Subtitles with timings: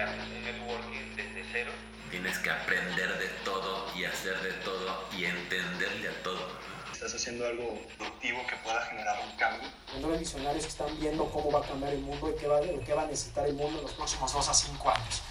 [0.00, 1.72] se hace un networking desde cero.
[2.10, 6.48] Tienes que aprender de todo y hacer de todo y entenderle a todo.
[6.90, 9.68] Estás haciendo algo productivo que pueda generar un cambio.
[10.00, 12.94] Los visionarios que están viendo cómo va a cambiar el mundo y qué va, qué
[12.94, 15.22] va a necesitar el mundo en los próximos 2 a 5 años.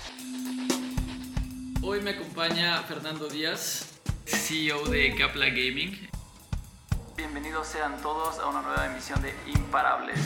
[1.82, 3.88] Hoy me acompaña Fernando Díaz,
[4.26, 6.10] CEO de Capla Gaming.
[7.18, 10.20] Bienvenidos sean todos a una nueva emisión de Imparables.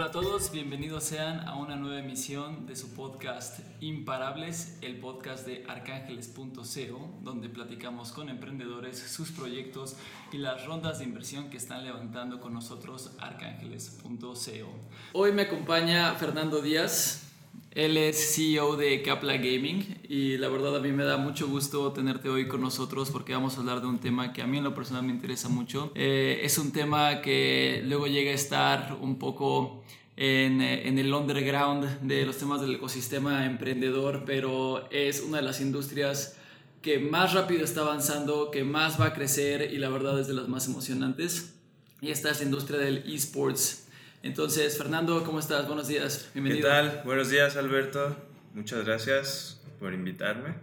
[0.00, 5.46] Hola a todos, bienvenidos sean a una nueva emisión de su podcast Imparables, el podcast
[5.46, 9.96] de arcángeles.co, donde platicamos con emprendedores, sus proyectos
[10.32, 14.70] y las rondas de inversión que están levantando con nosotros arcángeles.co.
[15.12, 17.29] Hoy me acompaña Fernando Díaz,
[17.72, 21.92] él es CEO de Capla Gaming y la verdad a mí me da mucho gusto
[21.92, 24.64] tenerte hoy con nosotros porque vamos a hablar de un tema que a mí en
[24.64, 25.92] lo personal me interesa mucho.
[25.94, 29.84] Eh, es un tema que luego llega a estar un poco
[30.16, 35.44] en, eh, en, el underground de los temas del ecosistema emprendedor, pero es una de
[35.44, 36.36] las industrias
[36.82, 40.34] que más rápido está avanzando, que más va a crecer y la verdad es de
[40.34, 41.54] las más emocionantes.
[42.00, 43.86] Y esta es la industria del esports.
[44.22, 45.66] Entonces, Fernando, ¿cómo estás?
[45.66, 46.68] Buenos días, bienvenido.
[46.68, 47.02] ¿Qué tal?
[47.06, 48.14] Buenos días, Alberto.
[48.52, 50.54] Muchas gracias por invitarme.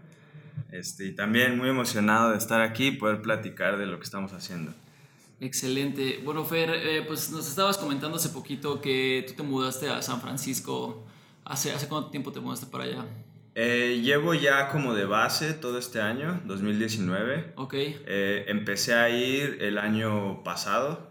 [0.71, 4.31] Este, y también muy emocionado de estar aquí y poder platicar de lo que estamos
[4.33, 4.73] haciendo.
[5.39, 6.21] Excelente.
[6.23, 10.21] Bueno, Fer, eh, pues nos estabas comentando hace poquito que tú te mudaste a San
[10.21, 11.07] Francisco.
[11.43, 13.05] ¿Hace, hace cuánto tiempo te mudaste para allá?
[13.55, 17.53] Eh, llevo ya como de base todo este año, 2019.
[17.55, 17.73] Ok.
[17.73, 21.06] Eh, empecé a ir el año pasado,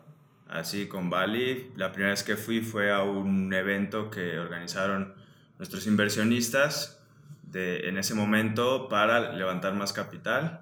[0.48, 1.72] así con Bali.
[1.77, 5.14] La primera vez que fui fue a un evento que organizaron
[5.58, 7.00] nuestros inversionistas
[7.42, 10.61] de, en ese momento para levantar más capital.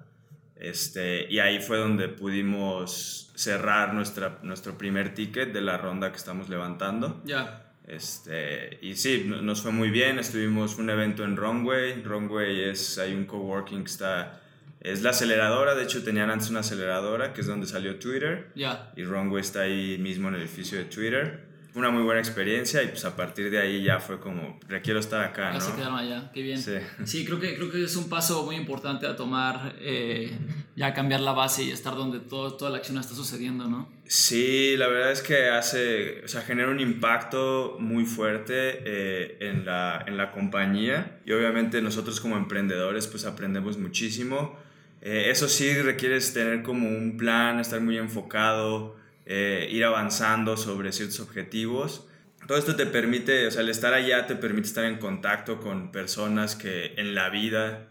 [0.55, 6.17] Este, y ahí fue donde pudimos cerrar nuestra, nuestro primer ticket de la ronda que
[6.17, 7.21] estamos levantando.
[7.25, 7.61] Ya.
[7.85, 10.17] Este, y sí, nos fue muy bien.
[10.17, 12.01] Estuvimos un evento en Runway.
[12.03, 14.41] Runway es, hay un coworking que está
[14.85, 18.51] es la aceleradora, de hecho tenían antes una aceleradora, que es donde salió Twitter.
[18.55, 18.91] Ya.
[18.95, 21.45] Y Runway está ahí mismo en el edificio de Twitter.
[21.73, 24.97] Fue una muy buena experiencia y pues a partir de ahí ya fue como, requiero
[24.97, 25.57] estar acá, ¿no?
[25.57, 26.57] Así quedaron allá, qué bien.
[26.57, 26.75] Sí.
[27.03, 30.31] sí, creo, que, creo que es un paso muy importante a tomar, eh,
[30.77, 33.91] ya cambiar la base y estar donde todo, toda la acción está sucediendo, ¿no?
[34.05, 38.53] Sí, la verdad es que hace, o sea, genera un impacto muy fuerte
[38.85, 44.63] eh, en, la, en la compañía y obviamente nosotros como emprendedores pues aprendemos muchísimo
[45.07, 48.95] eh, eso sí requieres tener como un plan, estar muy enfocado,
[49.27, 52.07] eh, ir avanzando sobre ciertos objetivos.
[52.47, 55.91] Todo esto te permite, o sea, el estar allá te permite estar en contacto con
[55.91, 57.87] personas que en la vida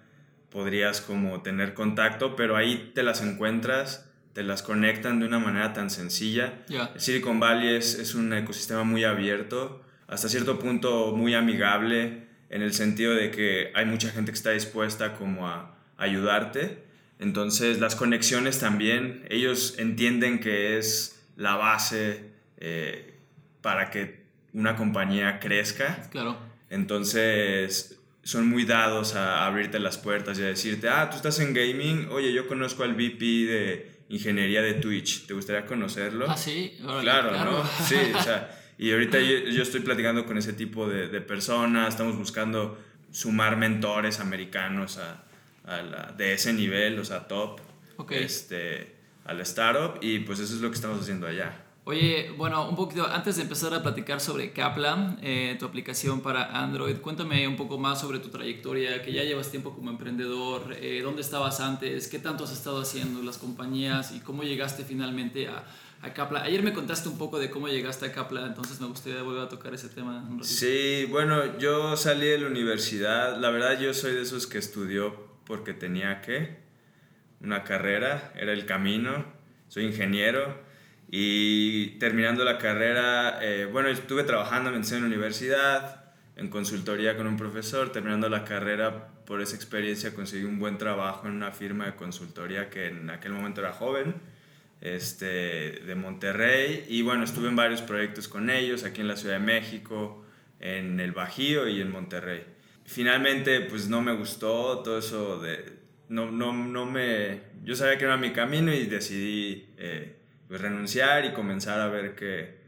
[0.51, 5.73] podrías como tener contacto, pero ahí te las encuentras, te las conectan de una manera
[5.73, 6.65] tan sencilla.
[6.97, 12.75] Silicon Valley es, es un ecosistema muy abierto, hasta cierto punto muy amigable, en el
[12.75, 16.84] sentido de que hay mucha gente que está dispuesta como a ayudarte
[17.19, 23.15] entonces las conexiones también, ellos entienden que es la base eh,
[23.61, 26.09] para que una compañía crezca.
[26.11, 26.39] Claro.
[26.71, 31.53] Entonces son muy dados a abrirte las puertas y a decirte, ah, tú estás en
[31.53, 36.27] gaming, oye, yo conozco al VP de ingeniería de Twitch, ¿te gustaría conocerlo?
[36.29, 37.65] Ah, sí, claro, ¿no?
[37.87, 42.17] Sí, o sea, y ahorita yo, estoy platicando con ese tipo de, de personas, estamos
[42.17, 42.79] buscando
[43.11, 45.25] sumar mentores americanos a,
[46.17, 47.61] de ese nivel, o sea, top,
[48.11, 48.95] este,
[49.25, 51.65] al startup y pues eso es lo que estamos haciendo allá.
[51.87, 56.63] Oye, bueno, un poquito antes de empezar a platicar sobre Kaplan, eh, tu aplicación para
[56.63, 61.03] Android, cuéntame un poco más sobre tu trayectoria, que ya llevas tiempo como emprendedor, eh,
[61.03, 65.63] dónde estabas antes, qué tanto has estado haciendo las compañías y cómo llegaste finalmente a,
[66.01, 66.45] a Kaplan.
[66.45, 69.49] Ayer me contaste un poco de cómo llegaste a Kaplan, entonces me gustaría volver a
[69.51, 70.27] tocar ese tema.
[70.41, 75.24] sí, bueno, yo salí de la universidad, la verdad yo soy de esos que estudió
[75.47, 76.57] porque tenía que,
[77.41, 79.25] una carrera, era el camino,
[79.69, 80.63] soy ingeniero
[81.11, 86.05] y terminando la carrera, eh, bueno, estuve trabajando en la universidad,
[86.37, 91.27] en consultoría con un profesor, terminando la carrera por esa experiencia conseguí un buen trabajo
[91.27, 94.15] en una firma de consultoría que en aquel momento era joven,
[94.81, 99.39] este, de Monterrey, y bueno, estuve en varios proyectos con ellos, aquí en la Ciudad
[99.39, 100.25] de México,
[100.61, 102.54] en el Bajío y en Monterrey
[102.85, 105.85] finalmente pues no me gustó todo eso de...
[106.09, 107.41] No, no, no me...
[107.65, 110.17] Yo sabía que era mi camino y decidí eh,
[110.49, 112.59] pues, renunciar y comenzar a ver qué,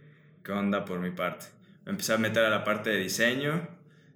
[0.43, 1.47] qué onda por mi parte.
[1.85, 3.69] Me empecé a meter a la parte de diseño,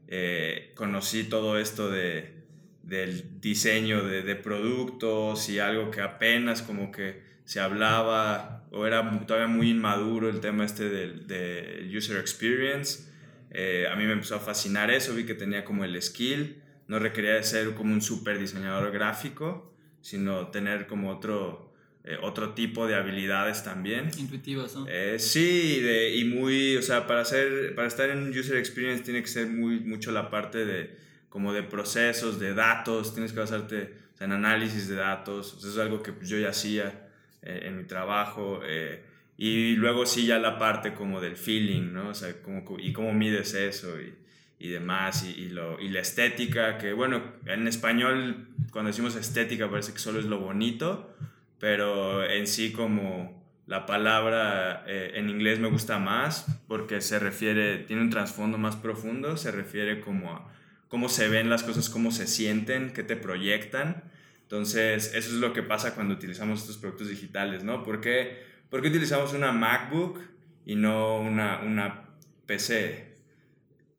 [0.08, 2.40] eh, conocí todo esto de,
[2.82, 9.08] del diseño de, de, productos y algo que apenas como que se hablaba o era
[9.26, 13.09] todavía muy inmaduro el tema este del de user experience
[13.50, 16.98] Eh, a mí me empezó a fascinar eso, vi que tenía como el skill, no
[16.98, 21.72] requería de ser como un super diseñador gráfico, sino tener como otro,
[22.04, 24.10] eh, otro tipo de habilidades también.
[24.16, 24.86] Intuitivas, ¿no?
[24.88, 28.56] Eh, sí, y, de, y muy, o sea, para, hacer, para estar en un user
[28.56, 30.96] experience tiene que ser muy, mucho la parte de,
[31.28, 35.60] como de procesos, de datos, tienes que basarte o sea, en análisis de datos, o
[35.60, 37.08] sea, eso es algo que yo ya hacía
[37.42, 39.02] eh, en mi trabajo, eh,
[39.40, 42.10] y luego sí ya la parte como del feeling, ¿no?
[42.10, 44.14] O sea, cómo, y cómo mides eso y,
[44.58, 49.70] y demás, y, y, lo, y la estética, que bueno, en español cuando decimos estética
[49.70, 51.16] parece que solo es lo bonito,
[51.58, 57.78] pero en sí como la palabra eh, en inglés me gusta más porque se refiere,
[57.78, 60.52] tiene un trasfondo más profundo, se refiere como a
[60.88, 64.04] cómo se ven las cosas, cómo se sienten, qué te proyectan.
[64.42, 67.84] Entonces, eso es lo que pasa cuando utilizamos estos productos digitales, ¿no?
[67.84, 70.20] ¿Por qué, ¿Por qué utilizamos una MacBook
[70.64, 73.18] y no una, una PC?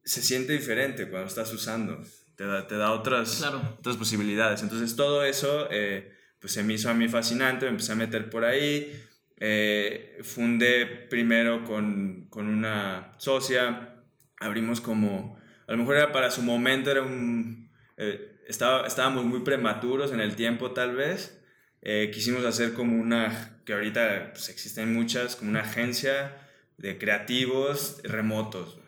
[0.04, 2.02] Se siente diferente cuando estás usando,
[2.36, 3.76] te da, te da otras, Claro.
[3.78, 4.62] otras posibilidades.
[4.62, 8.30] Entonces, todo eso eh, pues se me hizo a mí fascinante, me empecé a meter
[8.30, 9.00] por ahí.
[9.36, 14.02] Eh, fundé primero con, con una socia,
[14.40, 19.40] abrimos como, a lo mejor era para su momento, era un, eh, estaba, estábamos muy
[19.40, 21.40] prematuros en el tiempo tal vez.
[21.80, 26.36] Eh, quisimos hacer como una, que ahorita pues, existen muchas, como una agencia
[26.78, 28.78] de creativos remotos.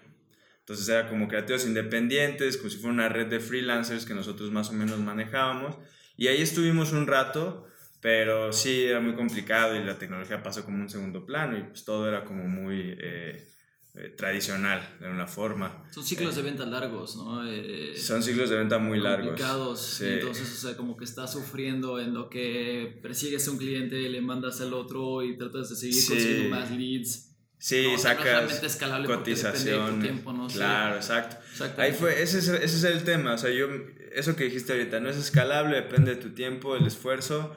[0.61, 4.71] Entonces era como creativos independientes, como si fuera una red de freelancers que nosotros más
[4.71, 5.77] o menos manejábamos.
[6.17, 7.69] Y ahí estuvimos un rato,
[8.01, 11.85] pero sí era muy complicado y la tecnología pasó como un segundo plano y pues
[11.85, 13.47] todo era como muy eh,
[13.97, 15.85] eh, tradicional de una forma.
[15.93, 17.47] Son ciclos de venta largos, ¿no?
[17.49, 19.29] Eh, Son ciclos de venta muy largos.
[19.29, 19.81] complicados.
[19.81, 20.05] Sí.
[20.07, 24.21] Entonces, o sea, como que estás sufriendo en lo que persigues a un cliente, le
[24.21, 26.09] mandas al otro y tratas de seguir Sí.
[26.09, 27.31] consiguiendo más leads.
[27.57, 30.03] Sí, No, no sacas porque depende de cotización.
[30.03, 30.51] tiempo, ¿no?
[30.51, 30.57] Sí.
[30.57, 31.37] Claro, exacto.
[31.53, 31.81] Exacto.
[31.81, 33.69] Ahí fue, ese es, ese es el tema, o sea, yo,
[34.13, 37.57] eso que dijiste ahorita, no es escalable, depende de tu tiempo, el esfuerzo.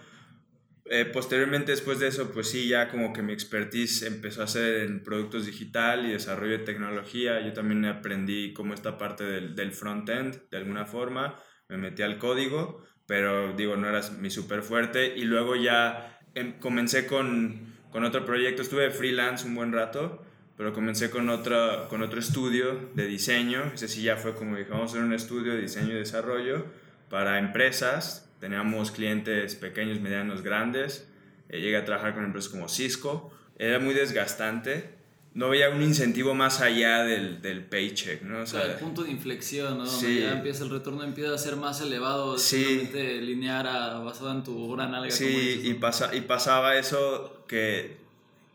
[0.89, 4.83] Eh, posteriormente, después de eso, pues sí, ya como que mi expertise empezó a ser
[4.83, 7.41] en productos digital y desarrollo de tecnología.
[7.41, 11.35] Yo también aprendí como esta parte del, del front-end, de alguna forma,
[11.67, 15.13] me metí al código, pero digo, no era mi súper fuerte.
[15.17, 20.23] Y luego ya em- comencé con, con otro proyecto, estuve freelance un buen rato,
[20.55, 23.71] pero comencé con, otra, con otro estudio de diseño.
[23.73, 26.65] Ese sí ya fue como dije, vamos un estudio de diseño y desarrollo
[27.09, 28.26] para empresas.
[28.39, 31.07] Teníamos clientes pequeños, medianos, grandes.
[31.49, 33.31] Eh, llegué a trabajar con empresas como Cisco.
[33.57, 34.95] Era muy desgastante.
[35.33, 38.39] No veía un incentivo más allá del, del paycheck, ¿no?
[38.39, 39.85] O sea, sea, el punto de inflexión, ¿no?
[39.85, 40.21] Sí.
[40.21, 42.89] ya empieza el retorno, empieza a ser más elevado, Sí.
[42.93, 45.11] lineal, a- basado en tu gran alga.
[45.11, 45.79] Sí, dices, y, ¿no?
[45.79, 47.97] pasa, y pasaba eso que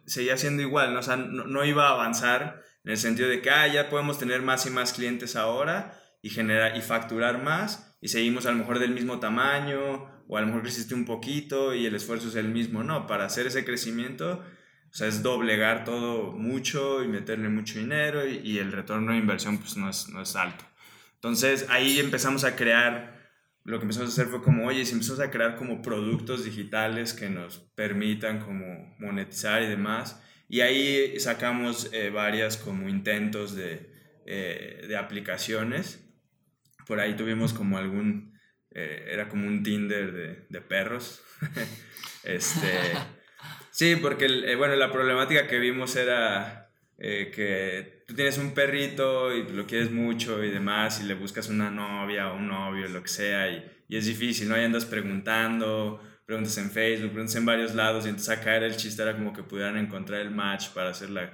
[0.07, 1.01] seguía siendo igual, ¿no?
[1.01, 4.19] O sea, no, no iba a avanzar en el sentido de que, ah, ya podemos
[4.19, 8.59] tener más y más clientes ahora y, generar, y facturar más y seguimos a lo
[8.59, 12.35] mejor del mismo tamaño o a lo mejor creciste un poquito y el esfuerzo es
[12.35, 12.83] el mismo.
[12.83, 14.45] No, para hacer ese crecimiento,
[14.91, 19.19] o sea, es doblegar todo mucho y meterle mucho dinero y, y el retorno de
[19.19, 20.67] inversión pues no es, no es alto.
[21.15, 23.23] Entonces ahí empezamos a crear
[23.65, 27.15] lo que empezamos a hacer fue como, oye, si empezamos a crear como productos digitales
[27.15, 30.21] que nos permitan como monetizar y demás.
[30.49, 33.91] Y ahí sacamos eh, varias como intentos de,
[34.27, 36.02] eh, de aplicaciones.
[36.87, 38.39] Por ahí tuvimos como algún,
[38.71, 41.23] eh, era como un Tinder de, de perros.
[42.25, 42.69] este,
[43.71, 48.55] sí, porque, el- eh, bueno, la problemática que vimos era eh, que tú tienes un
[48.55, 52.89] perrito y lo quieres mucho y demás y le buscas una novia o un novio,
[52.89, 54.59] lo que sea, y, y es difícil, ¿no?
[54.61, 58.77] Y andas preguntando, preguntas en Facebook, preguntas en varios lados y entonces acá era el
[58.77, 61.25] chiste, era como que pudieran encontrar el match para hacer la,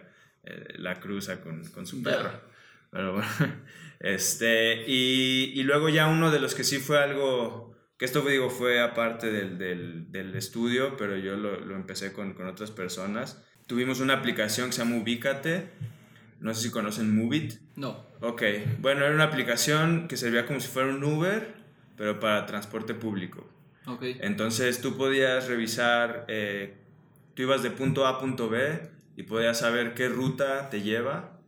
[0.45, 2.31] eh, la cruza con, con su perro.
[2.91, 3.29] Pero bueno,
[4.01, 8.51] este, y, y luego ya uno de los que sí fue algo, que esto digo
[8.51, 13.45] fue aparte del, del, del estudio, pero yo lo, lo empecé con, con otras personas.
[13.67, 15.69] Tuvimos una aplicación que se llama Ubícate,
[16.41, 17.55] no sé si conocen Movit.
[17.77, 18.07] No.
[18.21, 18.43] Ok,
[18.81, 21.55] bueno, era una aplicación que servía como si fuera un Uber,
[21.97, 23.49] pero para transporte público.
[23.87, 24.03] Ok.
[24.21, 26.77] Entonces tú podías revisar, eh,
[27.35, 28.81] tú ibas de punto A a punto B
[29.17, 31.41] y podías saber qué ruta te lleva,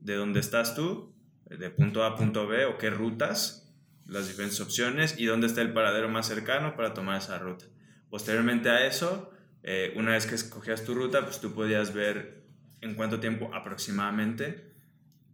[0.00, 1.11] de dónde estás tú,
[1.58, 3.74] de punto A a punto B, o qué rutas,
[4.06, 7.66] las diferentes opciones y dónde está el paradero más cercano para tomar esa ruta.
[8.10, 9.30] Posteriormente a eso,
[9.62, 12.42] eh, una vez que escogías tu ruta, pues tú podías ver
[12.80, 14.71] en cuánto tiempo aproximadamente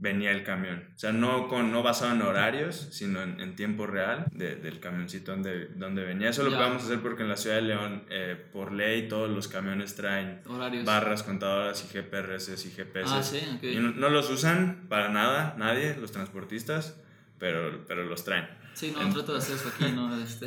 [0.00, 0.85] venía el camión.
[0.95, 4.78] O sea, no, con, no basado en horarios, sino en, en tiempo real de- del
[4.78, 6.28] camioncito donde, donde venía.
[6.31, 6.59] Eso lo Ya.
[6.59, 10.40] podemos hacer porque en la ciudad de León, eh, por ley, todos los camiones traen
[10.47, 10.85] Horarios.
[10.85, 13.11] barras, contadoras y GPRS y GPS.
[13.12, 13.62] Ah, sí, ok.
[13.64, 16.97] Y no, no los usan para nada, nadie, los transportistas,
[17.40, 18.47] pero, pero los traen.
[18.75, 20.17] Sí, no, trato de hacer eso aquí, ¿no?
[20.23, 20.47] Este,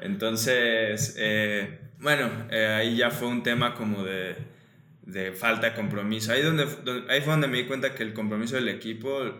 [0.00, 4.36] Entonces, eh, bueno, eh, ahí ya fue un tema como de,
[5.06, 6.32] de falta de compromiso.
[6.32, 9.32] Ahí, donde, donde- ahí fue donde me di cuenta que el compromiso del equipo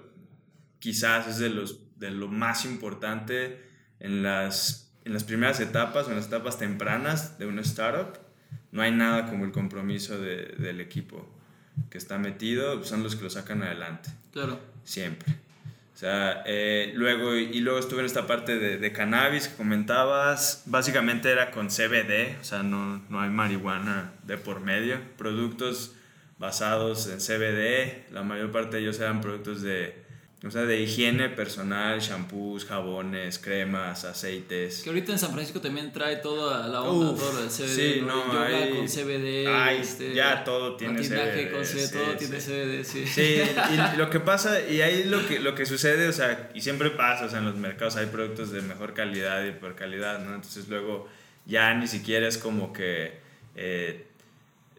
[0.78, 3.61] quizás es de, los, de lo más importante
[4.00, 8.18] en las, en las primeras etapas o en las etapas tempranas de una startup.
[8.73, 11.32] No hay nada como el compromiso de- del equipo
[11.90, 14.58] que está metido, son los que lo sacan adelante claro.
[14.85, 15.35] siempre.
[15.97, 20.62] O sea, eh, luego, y luego estuve en esta parte de, cannabis que comentabas.
[20.67, 24.99] Básicamente era con CBD, o sea, no, no hay marihuana de por medio.
[25.17, 25.97] Productos
[26.38, 30.06] basados en CBD, la mayor parte de ellos eran productos de,
[30.47, 34.83] o sea, de higiene personal, shampoos, jabones, cremas, aceites.
[34.83, 37.95] Que ahorita en San Francisco también trae toda la onda, Uf, todo lo del CBD,
[37.95, 38.26] sí, ¿no?
[38.33, 42.19] yoga hay- con CBD, ay, este, ya todo tiene CBD, con CBD, sí, todo sí.
[42.19, 43.07] tiene CBD, sí.
[43.07, 46.61] Sí, y lo que pasa, y ahí lo que, lo que sucede, o sea, y
[46.61, 49.75] siempre pasa, o sea, en los mercados hay productos de mejor calidad y de peor
[49.75, 50.35] calidad, ¿no?
[50.35, 51.09] Entonces luego
[51.45, 53.19] ya ni siquiera es como que
[53.57, 54.07] eh,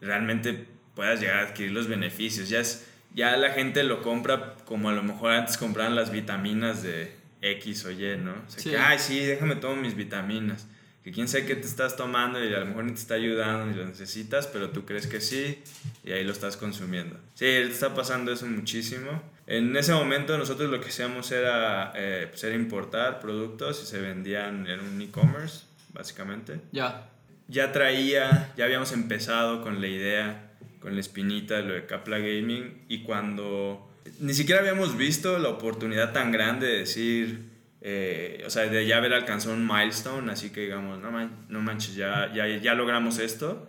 [0.00, 4.88] realmente puedas llegar a adquirir los beneficios, ya es, ya la gente lo compra como
[4.90, 7.12] a lo mejor antes compraban las vitaminas de
[7.42, 8.32] X o Y, ¿no?
[8.32, 8.70] O sea, Sí.
[8.70, 10.66] que, ay, sí, déjame tomar mis vitaminas.
[11.04, 13.66] Que quién sabe qué te estás tomando y a lo mejor ni te está ayudando
[13.66, 15.62] ni lo necesitas, pero tú crees que sí
[16.04, 17.16] y ahí lo estás consumiendo.
[17.34, 19.22] Sí, está pasando eso muchísimo.
[19.46, 24.00] En ese momento nosotros lo que hacíamos era, eh, pues, era importar productos y se
[24.00, 26.60] vendían en un e-commerce, básicamente.
[26.72, 27.08] Ya,
[27.50, 30.47] Ya traía, ya habíamos empezado con la idea,
[30.80, 36.12] con la espinita lo de Capla Gaming y cuando ni siquiera habíamos visto la oportunidad
[36.12, 37.40] tan grande de decir,
[37.80, 41.60] eh, o sea, de ya haber alcanzado un milestone, así que digamos, no, man- no
[41.60, 43.68] manches, ya, ya, ya logramos esto,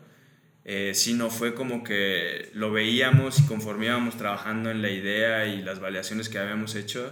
[0.66, 5.62] eh, sino fue como que lo veíamos y conforme íbamos trabajando en la idea y
[5.62, 7.12] las validaciones que habíamos hecho,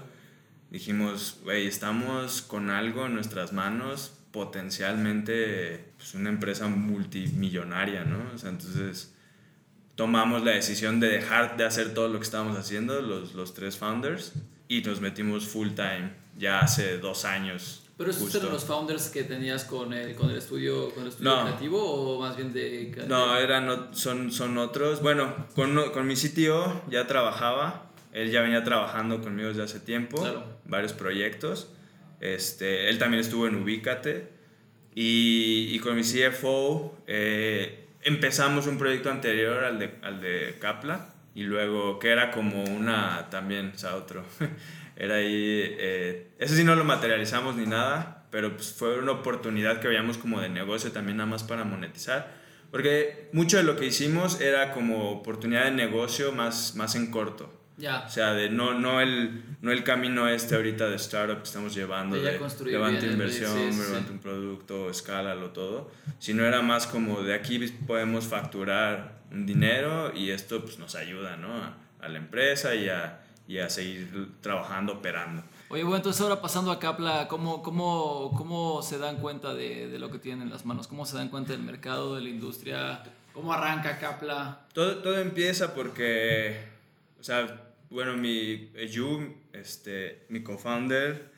[0.69, 8.31] dijimos, güey, estamos con algo en nuestras manos, potencialmente pues, una empresa multimillonaria, ¿no?
[8.33, 9.13] O sea, entonces
[9.97, 13.75] tomamos la decisión de dejar de hacer todo lo que estábamos haciendo, los, los tres
[13.75, 14.31] founders,
[14.69, 17.83] y nos metimos full time ya hace dos años.
[17.97, 18.37] pero esos justo.
[18.37, 21.43] eran los founders que tenías con el, con el estudio, con el estudio No.
[21.45, 22.93] creativo o más bien de...
[23.07, 25.01] No, eran, son, son otros.
[25.01, 27.91] Bueno, con, con mi CTO ya trabajaba.
[28.13, 30.21] Él ya venía trabajando conmigo desde hace tiempo.
[30.21, 30.43] Claro.
[30.65, 31.69] Varios proyectos.
[32.19, 34.29] Este, él también estuvo en Ubícate.
[34.93, 41.13] Y, y con mi CFO eh, empezamos un proyecto anterior al de, al de Capla.
[41.35, 44.23] Y luego, que era como una también, o sea, otro.
[44.95, 45.75] era ahí.
[45.77, 48.25] Eh, eso sí no lo materializamos ni nada.
[48.31, 52.35] Pero pues fue una oportunidad que veíamos como de negocio también, nada más para monetizar.
[52.71, 57.56] Porque mucho de lo que hicimos era como oportunidad de negocio más, más en corto.
[57.77, 61.43] Ya, O sea, de no, no, el, no el camino este ahorita de startup que
[61.43, 62.39] estamos llevando, De de
[62.71, 67.59] levanta inversión, sí, sí, levanta un producto, escálalo todo, sino era más como de aquí
[67.85, 71.53] podemos facturar un dinero y esto pues, nos ayuda ¿no?
[71.53, 75.43] a, a la empresa y a, y a seguir trabajando, operando.
[75.69, 79.99] Oye, bueno, entonces ahora pasando a Capla, ¿cómo, cómo, cómo se dan cuenta de, de
[79.99, 80.87] lo que tienen en las manos?
[80.87, 83.03] ¿Cómo se dan cuenta del mercado, de la industria?
[83.33, 84.61] ¿Cómo arranca Capla?
[84.73, 86.57] Todo, todo empieza porque,
[87.19, 91.31] o sea, bueno, mi eh, Yu, este, mi co-founder,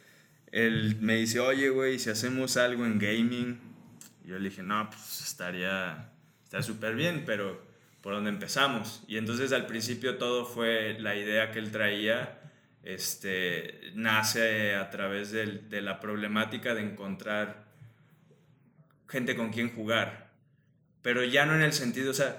[0.52, 3.60] él me dice, oye, güey, si hacemos algo en gaming,
[4.26, 6.12] yo le dije, no, pues estaría
[6.62, 7.62] súper bien, pero
[8.02, 9.04] ¿por dónde empezamos?
[9.08, 12.40] Y entonces al principio todo fue la idea que él traía,
[12.84, 17.68] este, nace a través del- de la problemática de encontrar
[19.08, 20.32] gente con quien jugar,
[21.02, 22.38] pero ya no en el sentido, o sea,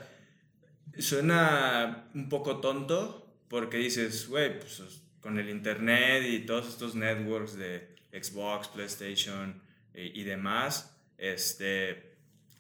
[0.99, 3.20] suena un poco tonto
[3.51, 4.81] porque dices, güey, pues
[5.21, 9.61] con el internet y todos estos networks de Xbox, PlayStation
[9.93, 12.15] eh, y demás, este,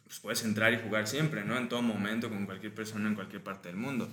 [0.04, 1.56] pues puedes entrar y jugar siempre, ¿no?
[1.56, 4.12] En todo momento, con cualquier persona en cualquier parte del mundo.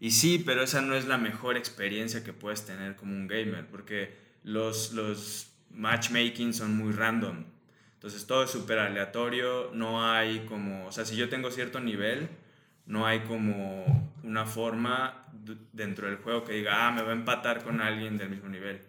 [0.00, 3.66] Y sí, pero esa no es la mejor experiencia que puedes tener como un gamer,
[3.66, 7.46] porque los, los matchmaking son muy random.
[7.94, 12.28] Entonces todo es súper aleatorio, no hay como, o sea, si yo tengo cierto nivel,
[12.84, 15.27] no hay como una forma
[15.72, 18.80] dentro del juego que diga, ah, me va a empatar con alguien del mismo nivel.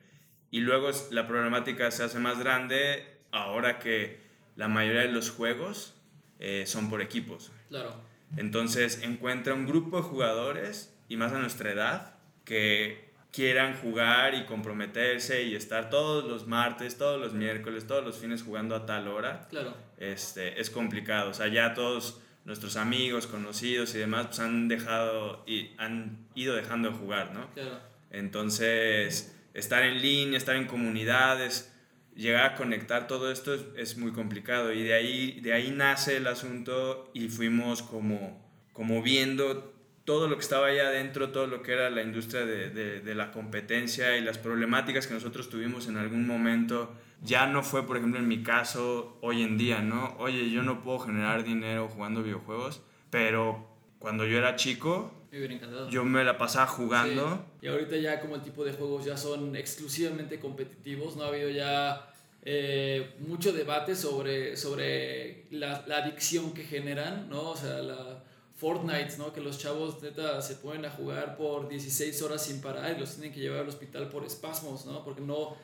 [0.51, 4.19] Y luego la problemática se hace más grande ahora que
[4.55, 5.93] la mayoría de los juegos
[6.39, 7.51] eh, son por equipos.
[7.69, 7.93] Claro.
[8.37, 14.45] Entonces encuentra un grupo de jugadores, y más a nuestra edad, que quieran jugar y
[14.45, 19.07] comprometerse y estar todos los martes, todos los miércoles, todos los fines jugando a tal
[19.07, 19.75] hora, Claro.
[19.97, 21.29] este, es complicado.
[21.29, 26.55] O sea, ya todos nuestros amigos, conocidos y demás, pues han dejado y han ido
[26.55, 27.51] dejando de jugar, ¿no?
[27.53, 27.79] Claro.
[28.11, 31.73] Entonces, estar en línea, estar en comunidades,
[32.15, 36.17] llegar a conectar todo esto es, es muy complicado y de ahí, de ahí nace
[36.17, 39.73] el asunto y fuimos como, como viendo
[40.05, 43.15] todo lo que estaba allá adentro, todo lo que era la industria de, de, de
[43.15, 46.95] la competencia y las problemáticas que nosotros tuvimos en algún momento.
[47.21, 50.15] Ya no fue, por ejemplo, en mi caso, hoy en día, ¿no?
[50.19, 53.67] Oye, yo no puedo generar dinero jugando videojuegos, pero
[53.99, 55.59] cuando yo era chico, Me
[55.91, 57.35] yo me la pasaba jugando.
[57.35, 57.65] Sí.
[57.65, 61.49] Y ahorita ya como el tipo de juegos ya son exclusivamente competitivos, no ha habido
[61.49, 62.09] ya
[62.43, 67.51] eh, mucho debate sobre, sobre la, la adicción que generan, ¿no?
[67.51, 68.23] O sea, la
[68.55, 69.31] Fortnite, ¿no?
[69.31, 73.13] Que los chavos neta se ponen a jugar por 16 horas sin parar y los
[73.13, 75.03] tienen que llevar al hospital por espasmos, ¿no?
[75.03, 75.55] Porque no...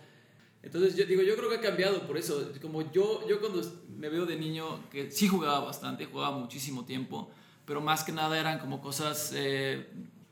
[0.66, 2.52] Entonces yo digo, yo creo que ha cambiado por eso.
[2.60, 3.62] Como yo, yo cuando
[3.98, 7.30] me veo de niño, que sí jugaba bastante, jugaba muchísimo tiempo,
[7.66, 9.86] pero más que nada eran como cosas, eh,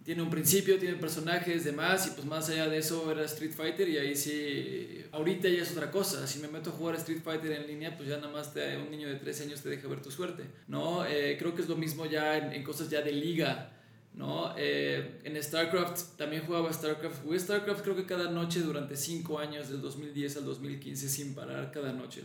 [0.03, 3.87] tiene un principio, tiene personajes, demás, y pues más allá de eso era Street Fighter
[3.87, 7.51] y ahí sí, ahorita ya es otra cosa, si me meto a jugar Street Fighter
[7.51, 10.01] en línea, pues ya nada más te, un niño de 13 años te deja ver
[10.01, 11.05] tu suerte, ¿no?
[11.05, 13.71] Eh, creo que es lo mismo ya en, en cosas ya de liga,
[14.15, 14.53] ¿no?
[14.58, 19.70] Eh, en StarCraft también jugaba StarCraft, jugué StarCraft creo que cada noche durante 5 años,
[19.70, 22.24] del 2010 al 2015 sin parar cada noche.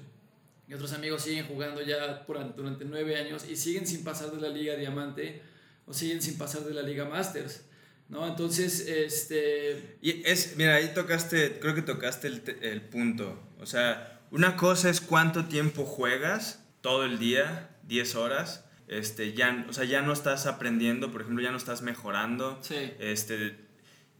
[0.68, 4.50] Y otros amigos siguen jugando ya durante nueve años y siguen sin pasar de la
[4.50, 5.40] Liga Diamante
[5.86, 7.62] o siguen sin pasar de la Liga Masters.
[8.10, 8.26] ¿no?
[8.26, 13.38] Entonces, este, Y es, mira, ahí tocaste, creo que tocaste el, el punto.
[13.58, 18.64] O sea, una cosa es cuánto tiempo juegas todo el día, 10 horas.
[18.88, 22.58] Este, ya, o sea, ya no estás aprendiendo, por ejemplo, ya no estás mejorando.
[22.62, 23.56] sí, Este,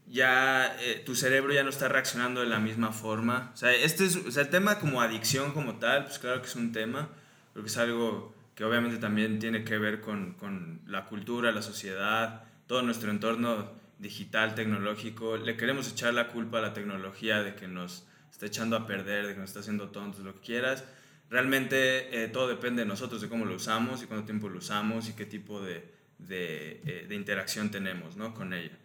[0.09, 3.51] ya eh, tu cerebro ya no está reaccionando de la misma forma.
[3.53, 6.47] O sea, este es, o sea, el tema como adicción como tal, pues claro que
[6.47, 7.09] es un tema,
[7.53, 11.61] creo que es algo que obviamente también tiene que ver con, con la cultura, la
[11.61, 15.37] sociedad, todo nuestro entorno digital, tecnológico.
[15.37, 19.27] Le queremos echar la culpa a la tecnología de que nos está echando a perder,
[19.27, 20.83] de que nos está haciendo tontos, lo que quieras.
[21.29, 25.09] Realmente eh, todo depende de nosotros, de cómo lo usamos y cuánto tiempo lo usamos
[25.09, 25.83] y qué tipo de,
[26.17, 28.33] de, eh, de interacción tenemos ¿no?
[28.33, 28.77] con ella.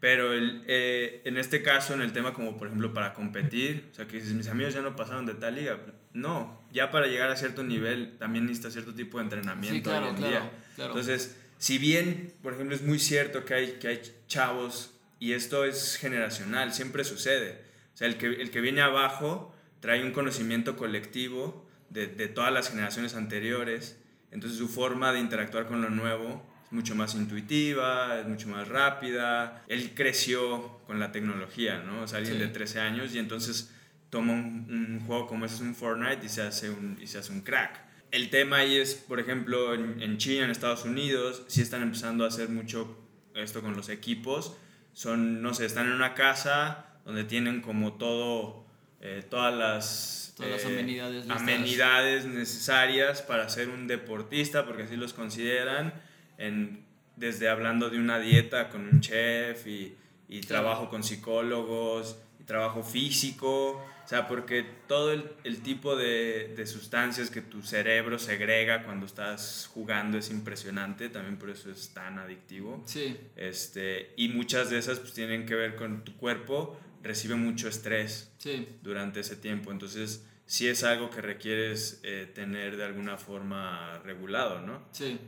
[0.00, 3.94] Pero el, eh, en este caso, en el tema como por ejemplo para competir, o
[3.94, 5.78] sea, que dices, mis amigos ya no pasaron de tal liga.
[6.14, 10.06] No, ya para llegar a cierto nivel también necesitas cierto tipo de entrenamiento Sí, claro,
[10.06, 10.50] hoy en claro, día.
[10.74, 10.90] claro.
[10.92, 15.66] Entonces, si bien, por ejemplo, es muy cierto que hay, que hay chavos, y esto
[15.66, 17.60] es generacional, siempre sucede.
[17.94, 22.52] O sea, el que, el que viene abajo trae un conocimiento colectivo de, de todas
[22.52, 23.98] las generaciones anteriores,
[24.30, 28.68] entonces su forma de interactuar con lo nuevo es mucho más intuitiva, es mucho más
[28.68, 29.64] rápida.
[29.68, 32.02] Él creció con la tecnología, ¿no?
[32.02, 32.42] O sea, alguien Sí.
[32.42, 33.72] de 13 años y entonces
[34.08, 34.66] toma un,
[35.00, 37.40] un juego como ese es un Fortnite y se hace un, y se hace un
[37.42, 37.80] crack.
[38.12, 42.24] El tema ahí es, por ejemplo, en, en China, en Estados Unidos, sí están empezando
[42.24, 42.96] a hacer mucho
[43.34, 44.56] esto con los equipos.
[44.92, 48.66] Son, no sé, están en una casa donde tienen como todo,
[49.00, 50.34] eh, todas las...
[50.36, 55.92] Todas las eh, amenidades amenidades necesarias para ser un deportista, porque así los consideran,
[56.38, 56.84] en,
[57.16, 59.94] desde hablando de una dieta con un chef y,
[60.28, 66.54] y trabajo con psicólogos, y trabajo físico, o sea, porque todo el, el tipo de,
[66.56, 71.90] de sustancias que tu cerebro segrega cuando estás jugando es impresionante, también por eso es
[71.94, 72.82] tan adictivo.
[72.86, 77.68] sí, Este, y muchas de esas pues, tienen que ver con tu cuerpo, recibe mucho
[77.68, 79.70] estrés sí, durante ese tiempo.
[79.72, 84.82] Entonces, sí es algo que requieres eh, tener de alguna forma regulado, ¿no?
[84.92, 85.18] sí.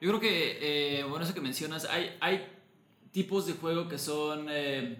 [0.00, 2.46] Yo creo que, eh, bueno, eso que mencionas, hay, hay
[3.10, 4.96] tipos de juego que son eh,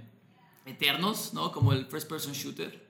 [0.66, 1.52] eternos, ¿no?
[1.52, 2.84] Como el first person shooter,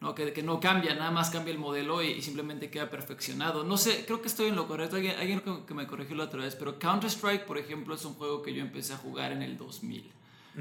[0.00, 0.14] ¿no?
[0.14, 3.64] Que, que no cambia, nada más cambia el modelo y, y simplemente queda perfeccionado.
[3.64, 6.24] No sé, creo que estoy en lo correcto, alguien, alguien que- que me corrigió la
[6.24, 9.42] otra vez, pero Counter-Strike, por ejemplo, es un juego que yo empecé a jugar en
[9.42, 10.08] el 2000.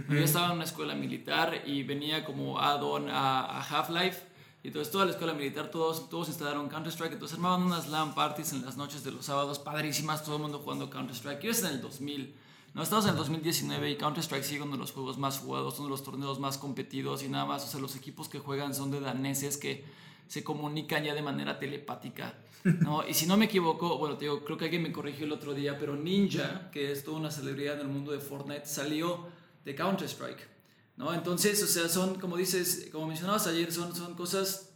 [0.09, 4.21] Yo estaba en una escuela militar y venía como add-on a, a Half-Life.
[4.63, 7.13] Y entonces toda la escuela militar, todos, todos instalaron Counter-Strike.
[7.13, 10.59] Entonces armaban unas LAN parties en las noches de los sábados, padrísimas, todo el mundo
[10.59, 11.43] jugando Counter-Strike.
[11.43, 12.35] Y es en el 2000.
[12.73, 15.87] No, estamos en el 2019 y Counter-Strike sigue uno de los juegos más jugados, uno
[15.87, 17.63] de los torneos más competidos y nada más.
[17.63, 19.83] O sea, los equipos que juegan son de daneses que
[20.27, 22.35] se comunican ya de manera telepática.
[22.63, 23.07] ¿no?
[23.07, 25.53] Y si no me equivoco, bueno, te digo, creo que alguien me corrigió el otro
[25.53, 29.27] día, pero Ninja, que es toda una celebridad en el mundo de Fortnite, salió
[29.67, 30.47] de Counter-Strike.
[30.95, 31.13] ¿no?
[31.13, 34.69] Entonces, o sea, son, como dices, como mencionabas ayer, son, son cosas,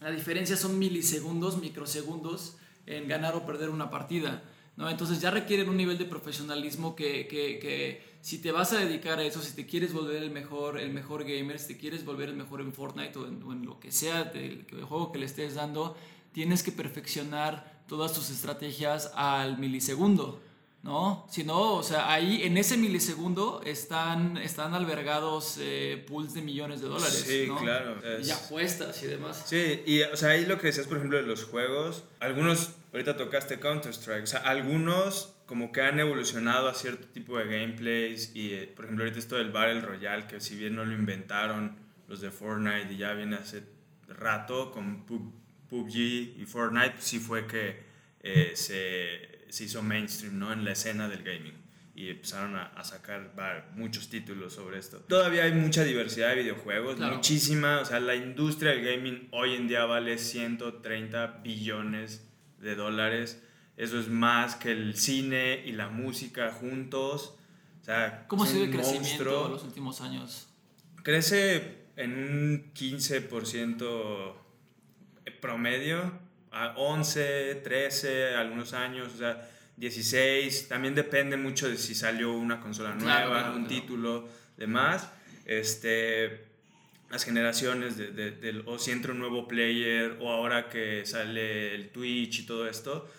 [0.00, 4.44] la diferencia son milisegundos, microsegundos en ganar o perder una partida.
[4.76, 4.90] ¿no?
[4.90, 9.18] Entonces ya requieren un nivel de profesionalismo que, que, que, si te vas a dedicar
[9.18, 12.28] a eso, si te quieres volver el mejor, el mejor gamer, si te quieres volver
[12.28, 15.96] el mejor en Fortnite o en, lo que sea del, juego que le estés dando,
[16.32, 20.42] tienes que perfeccionar todas tus estrategias al milisegundo.
[20.84, 21.26] ¿No?
[21.30, 26.82] Si no, o sea, ahí en ese milisegundo están, están albergados eh, pools de millones
[26.82, 27.24] de dólares.
[27.26, 27.96] Sí, claro.
[28.22, 29.44] Y apuestas y demás.
[29.46, 33.16] Sí, y o sea, ahí lo que decías, por ejemplo, de los juegos, algunos, ahorita
[33.16, 38.52] tocaste Counter-Strike, o sea, algunos como que han evolucionado a cierto tipo de gameplays y,
[38.52, 41.76] eh, por ejemplo, ahorita esto del Battle Royale, que si bien no lo inventaron
[42.08, 43.62] los de Fortnite y ya viene hace
[44.06, 47.82] rato con PUBG y Fortnite, sí fue que
[48.20, 50.52] eh, se se hizo mainstream ¿no?
[50.52, 51.54] en la escena del gaming
[51.94, 53.32] y empezaron a, sacar
[53.76, 54.98] muchos títulos sobre esto.
[54.98, 59.68] Todavía hay mucha diversidad de videojuegos, muchísima, o sea, la industria del gaming hoy en
[59.68, 62.26] día vale 130 billones
[62.58, 63.44] de dólares.
[63.76, 67.36] Eso es más que el cine y la música juntos.
[67.80, 70.48] O sea, ¿Cómo ha sido el crecimiento en los últimos años?
[71.04, 74.34] Crece en un 15%
[75.40, 76.23] promedio a
[76.76, 80.68] 11, 13, algunos años, o sea, 16.
[80.68, 85.10] También depende mucho de si salió una consola nueva, un título, demás.
[85.44, 86.46] Este,
[87.10, 91.90] las generaciones de, de, o si entra un nuevo player o ahora que sale el
[91.90, 93.10] Twitch y todo esto.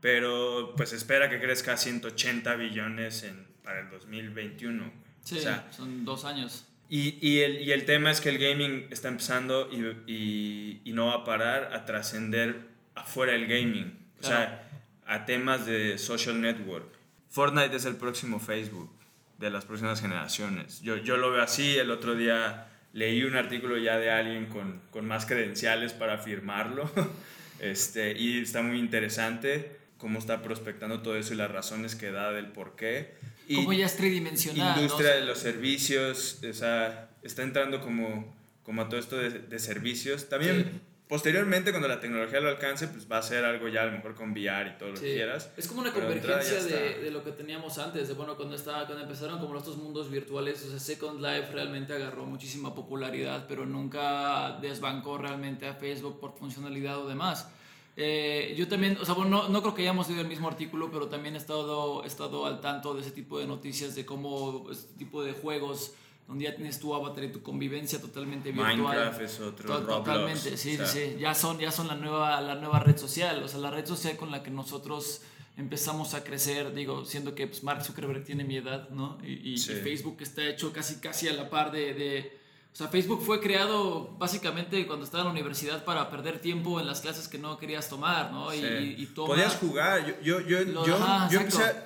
[0.00, 4.92] Pero pues espera que crezca a 180 billones en, para el 2021.
[5.22, 6.66] Sí, o sea, son dos años.
[6.88, 11.06] Y, y, el, y, el, tema es que el gaming está empezando y, y no
[11.06, 14.68] va a parar a trascender afuera del gaming, o sea,
[15.06, 16.92] a temas de social network.
[17.30, 18.90] Fortnite es el próximo Facebook
[19.38, 20.80] de las próximas generaciones.
[20.82, 24.82] Yo, yo lo veo así, el otro día leí un artículo ya de alguien con,
[24.90, 26.90] con más credenciales para firmarlo,
[27.60, 32.32] este, y está muy interesante cómo está prospectando todo eso y las razones que da
[32.32, 33.14] del por qué.
[33.46, 34.76] Y como ya es tridimensional.
[34.76, 39.58] Industria de los servicios, o sea, está entrando como, como a todo esto de, de
[39.60, 40.28] servicios.
[40.28, 40.80] También
[41.12, 44.14] Posteriormente, cuando la tecnología lo alcance, pues va a ser algo ya a lo mejor
[44.14, 45.50] con VR y todo lo que quieras.
[45.58, 49.04] Es como una convergencia de, de, lo que teníamos antes, de bueno, cuando, estaba, cuando
[49.04, 54.56] empezaron como estos mundos virtuales, o sea, Second Life realmente agarró muchísima popularidad, pero nunca
[54.62, 57.46] desbancó realmente a Facebook por funcionalidad o demás.
[57.94, 60.90] Eh, yo también, o sea, bueno, no, no, creo que hayamos leído el mismo artículo,
[60.90, 64.66] pero también he estado, he estado al tanto de ese tipo de noticias, de cómo
[64.70, 65.92] este tipo de juegos
[66.26, 68.76] donde ya tienes tu avatar y tu convivencia totalmente virtual.
[68.76, 69.80] Minecraft es otro.
[69.82, 73.60] totalmente, sí, sí, ya son, ya son la, nueva, la nueva red social, o sea,
[73.60, 75.22] la red social con la que nosotros
[75.56, 79.18] empezamos a crecer, digo, siendo que pues, Mark Zuckerberg tiene mi edad, ¿no?
[79.22, 82.41] Y, y, Facebook está hecho casi, casi a la par de, de
[82.72, 86.86] o sea, Facebook fue creado básicamente cuando estaba en la universidad para perder tiempo en
[86.86, 88.54] las clases que no querías tomar, ¿no?
[88.54, 88.60] Y,
[88.98, 90.06] y Podías jugar.
[90.06, 90.98] Yo, yo, yo, yo,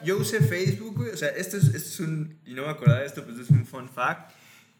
[0.05, 2.38] yo, usé Facebook, O sea, esto es, esto es un.
[2.46, 4.31] Y no me acordaba de esto, pues es un fun fact.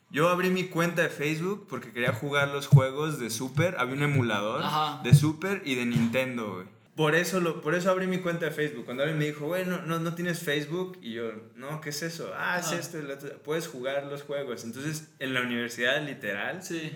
[0.09, 3.75] Yo abrí mi cuenta de Facebook porque quería jugar los juegos de Super.
[3.77, 4.62] Había un emulador
[5.03, 6.76] de Super y de Nintendo, güey.
[6.96, 8.87] Por eso, lo, por eso abrí mi cuenta de Facebook.
[8.87, 10.98] Cuando alguien me dijo, güey, no, no, tienes Facebook.
[11.02, 12.32] Y yo, no, ¿qué es eso?
[12.35, 12.98] Ah, es esto.
[13.44, 14.64] Puedes jugar los juegos.
[14.64, 16.90] Entonces, en la universidad, literal, sí.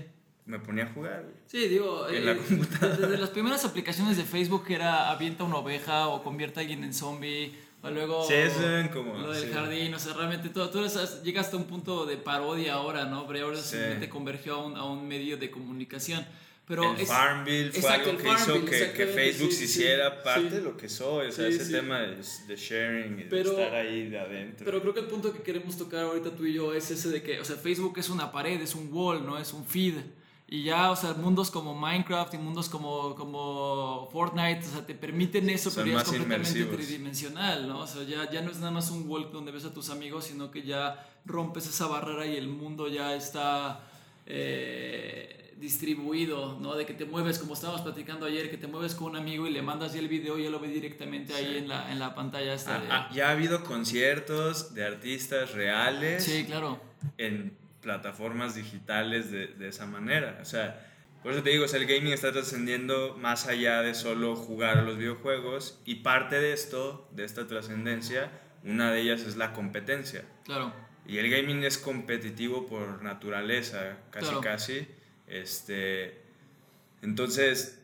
[0.47, 1.27] me ponía a jugar.
[1.47, 2.97] Sí, digo, en la eh, computadora.
[2.97, 6.95] Desde las primeras aplicaciones de Facebook era avienta una oveja o convierte a alguien en
[6.95, 7.55] zombie.
[7.83, 8.61] O luego sí, eso
[8.93, 10.81] como, lo del jardín, o sea, realmente todo, tú
[11.25, 13.27] llegas hasta un punto de parodia ahora, ¿no?
[13.27, 16.27] Pero ahora simplemente convergió a un, a un medio de comunicación.
[16.71, 20.77] Pero el Farmville fue algo que hizo que, que, Facebook se hiciera parte de lo
[20.77, 24.65] que soy, o sea, ese tema de, de sharing y de estar ahí de adentro.
[24.65, 27.25] Pero creo que el punto que queremos tocar ahorita tú y yo es ese de
[27.25, 29.95] que, o sea, Facebook es una pared, es un wall, no es un feed.
[30.47, 34.95] Y ya, o sea, mundos como Minecraft y mundos como, como Fortnite, o sea, te
[34.95, 37.81] permiten eso, pero ya es completamente tridimensional, ¿no?
[37.81, 40.27] O sea, ya, ya no es nada más un wall donde ves a tus amigos,
[40.27, 43.89] sino que ya rompes esa barrera y el mundo ya está...
[44.27, 46.75] Eh, distribuido, ¿no?
[46.75, 49.51] De que te mueves, como estábamos platicando ayer, que te mueves con un amigo y
[49.51, 52.15] le mandas ya el video y él lo ve directamente ahí en la, en la
[52.15, 52.55] pantalla.
[52.55, 56.25] Esta ah, ah, ya ha habido conciertos de artistas reales.
[56.25, 56.81] Sí, claro.
[57.19, 60.39] En plataformas digitales de, de esa manera.
[60.41, 60.87] O sea,
[61.23, 64.79] por eso te digo, o sea, el gaming está trascendiendo más allá de solo jugar
[64.79, 68.31] a los videojuegos y parte de esto, de esta trascendencia,
[68.65, 70.25] una de ellas es la competencia.
[70.45, 70.73] Claro.
[71.07, 74.89] Y el gaming es competitivo por naturaleza, casi casi.
[75.31, 76.21] Este,
[77.03, 77.81] entonces,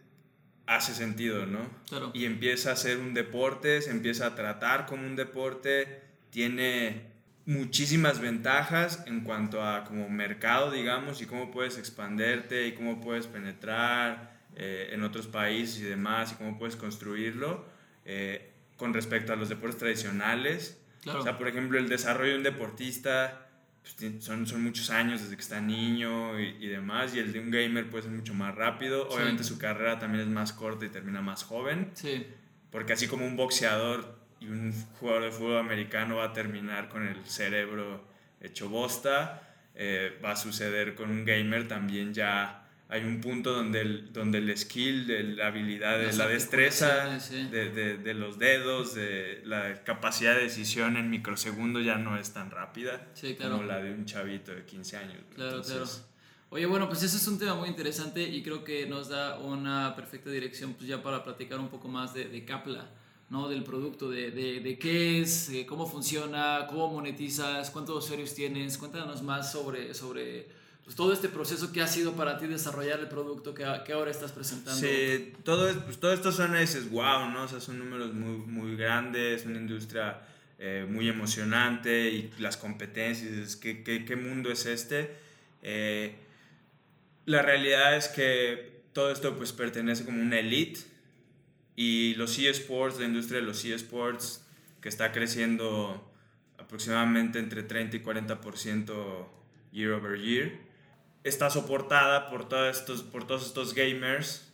[0.66, 1.70] hace sentido, ¿no?
[2.12, 7.14] Y empieza a ser un deporte, se empieza a tratar como un deporte, tiene
[7.46, 13.26] muchísimas ventajas en cuanto a como mercado, digamos, y cómo puedes expanderte y cómo puedes
[13.26, 17.64] penetrar eh, en otros países y demás, y cómo puedes construirlo.
[18.04, 20.78] Eh, con respecto a los deportes tradicionales.
[21.02, 21.20] Claro.
[21.20, 23.45] O sea, por ejemplo, el desarrollo de un deportista
[23.98, 27.40] pues, son, son muchos años desde que está niño y, y demás, y el de
[27.40, 29.08] un gamer puede ser mucho más rápido.
[29.08, 29.16] Sí.
[29.16, 32.26] Obviamente su carrera también es más corta y termina más joven, Sí,
[32.70, 37.06] porque así como un boxeador y un jugador de fútbol americano va a terminar con
[37.06, 38.04] el cerebro
[38.40, 39.42] hecho bosta,
[39.74, 44.38] eh, va a suceder con un gamer también ya hay un punto donde el, donde
[44.38, 47.48] el skill, de la habilidad, de la destreza sí.
[47.48, 52.32] de, de- de los dedos, de la capacidad de decisión en microsegundos ya no es
[52.32, 53.56] tan rápida Sí, claro.
[53.56, 55.18] como la de un chavito de 15 años.
[55.34, 56.16] Claro, Entonces, claro.
[56.50, 59.96] Oye, bueno, pues ese es un tema muy interesante y creo que nos da una
[59.96, 62.88] perfecta dirección pues ya para platicar un poco más de, de Capla,
[63.30, 63.48] ¿no?
[63.48, 68.78] Del producto, de, de, de qué es, eh, cómo funciona, cómo monetizas, cuántos usuarios tienes.
[68.78, 70.46] Cuéntanos más sobre, sobre
[70.86, 74.30] pues, todo este proceso que ha sido para ti desarrollar el producto que, ahora estás
[74.30, 74.80] presentando.
[74.80, 77.42] Sí, todo, es- pues, todo esto y dices, wow, ¿no?
[77.42, 80.20] O sea, son números muy, muy grandes, una industria
[80.60, 85.10] eh, muy emocionante y las competencias, ¿qué, qué, qué mundo es este?
[85.62, 86.14] Eh,
[87.24, 90.78] la realidad es que todo esto pues pertenece como una elite
[91.74, 94.46] y los eSports, la industria de los eSports
[94.80, 96.08] que está creciendo
[96.58, 99.26] aproximadamente entre 30 y 40%
[99.72, 100.52] year over year,
[101.28, 104.52] está soportada por todos estos, por todos estos gamers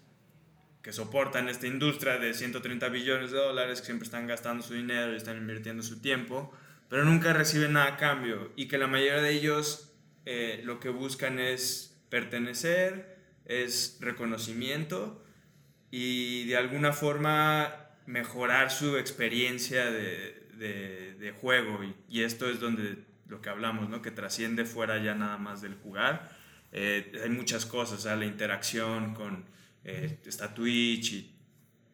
[0.83, 5.13] que soportan esta industria de 130 billones de dólares, que siempre están gastando su dinero
[5.13, 6.53] y están invirtiendo su tiempo,
[6.89, 9.93] pero nunca reciben nada a cambio y que la mayoría de ellos
[10.27, 15.25] eh, lo que buscan es pertenecer, es reconocimiento
[15.91, 17.75] y de alguna forma
[18.07, 23.89] mejorar su experiencia de, de- de juego y, y esto es donde lo que hablamos,
[23.89, 24.03] ¿no?
[24.03, 26.42] que trasciende fuera ya nada más del jugar.
[26.73, 29.45] Eh, hay muchas cosas, o sea, la interacción con,
[29.85, 31.35] eh, está Twitch y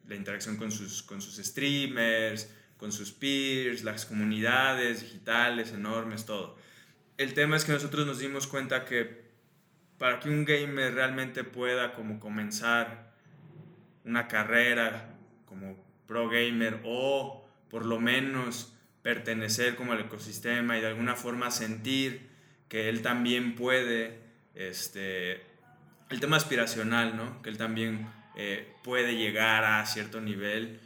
[0.07, 6.57] la interacción con sus, con sus streamers, con sus peers, las comunidades digitales enormes, todo.
[7.17, 9.29] El tema es que nosotros nos dimos cuenta que
[9.97, 13.11] para que un gamer realmente pueda como comenzar
[14.05, 15.75] una carrera como
[16.07, 22.29] pro gamer o por lo menos pertenecer como al ecosistema y de alguna forma sentir
[22.67, 24.19] que él también puede,
[24.67, 25.41] este,
[26.09, 27.41] el tema aspiracional, ¿no?
[27.41, 30.79] Que él también eh, puede llegar a cierto nivel.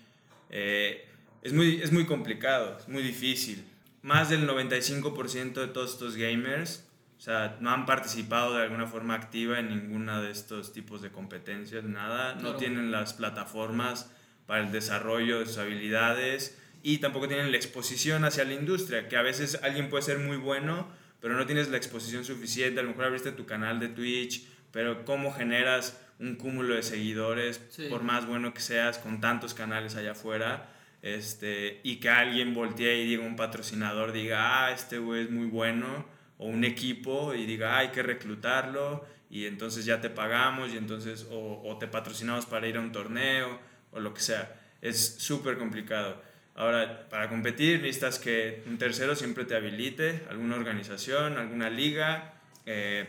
[0.50, 1.08] eh,
[1.42, 3.66] es, muy, es muy complicado, es muy difícil.
[4.02, 9.14] Más del 95% de todos estos gamers, o sea, no han participado de alguna forma
[9.16, 12.36] activa en ninguna de estos tipos de competencias, nada.
[12.36, 12.58] No Claro.
[12.58, 14.10] tienen las plataformas
[14.46, 19.16] para el desarrollo de sus habilidades y tampoco tienen la exposición hacia la industria, que
[19.18, 20.88] a veces alguien puede ser muy bueno,
[21.24, 25.06] pero no tienes la exposición suficiente, a lo mejor abriste tu canal de Twitch, pero
[25.06, 27.88] cómo generas un cúmulo de seguidores, Sí.
[27.90, 30.70] por más bueno que seas, con tantos canales allá afuera,
[31.02, 35.48] este, y que alguien voltee y diga, un patrocinador diga, ah, este güey es muy
[35.48, 36.06] bueno,
[36.38, 40.78] o un equipo y diga, ah, hay que reclutarlo, y entonces ya te pagamos, y
[40.78, 43.60] entonces, o, o te patrocinamos para ir a un torneo,
[43.92, 44.60] o lo que sea.
[44.82, 46.22] Es súper complicado.
[46.56, 52.34] Ahora, para competir necesitas que un tercero siempre te habilite, alguna organización, alguna liga,
[52.66, 53.08] eh,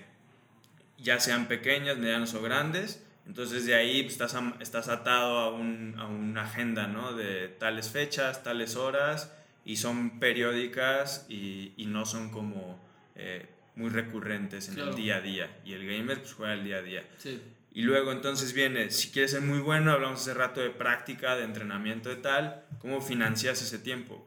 [0.99, 3.03] ya sean pequeñas, medianas o grandes.
[3.27, 7.13] Entonces de ahí pues, estás, estás atado a, un- a una agenda ¿no?
[7.15, 9.33] de tales fechas, tales horas,
[9.67, 12.79] y son periódicas y, y no son como
[13.15, 14.91] eh, muy recurrentes en Claro.
[14.91, 15.57] el día a día.
[15.65, 17.05] Y el gamer pues, juega el día a día.
[17.19, 17.41] Sí,
[17.75, 21.43] Y luego entonces viene, si quieres ser muy bueno, hablamos hace rato de práctica, de
[21.45, 24.25] entrenamiento de tal, ¿cómo financias ese tiempo?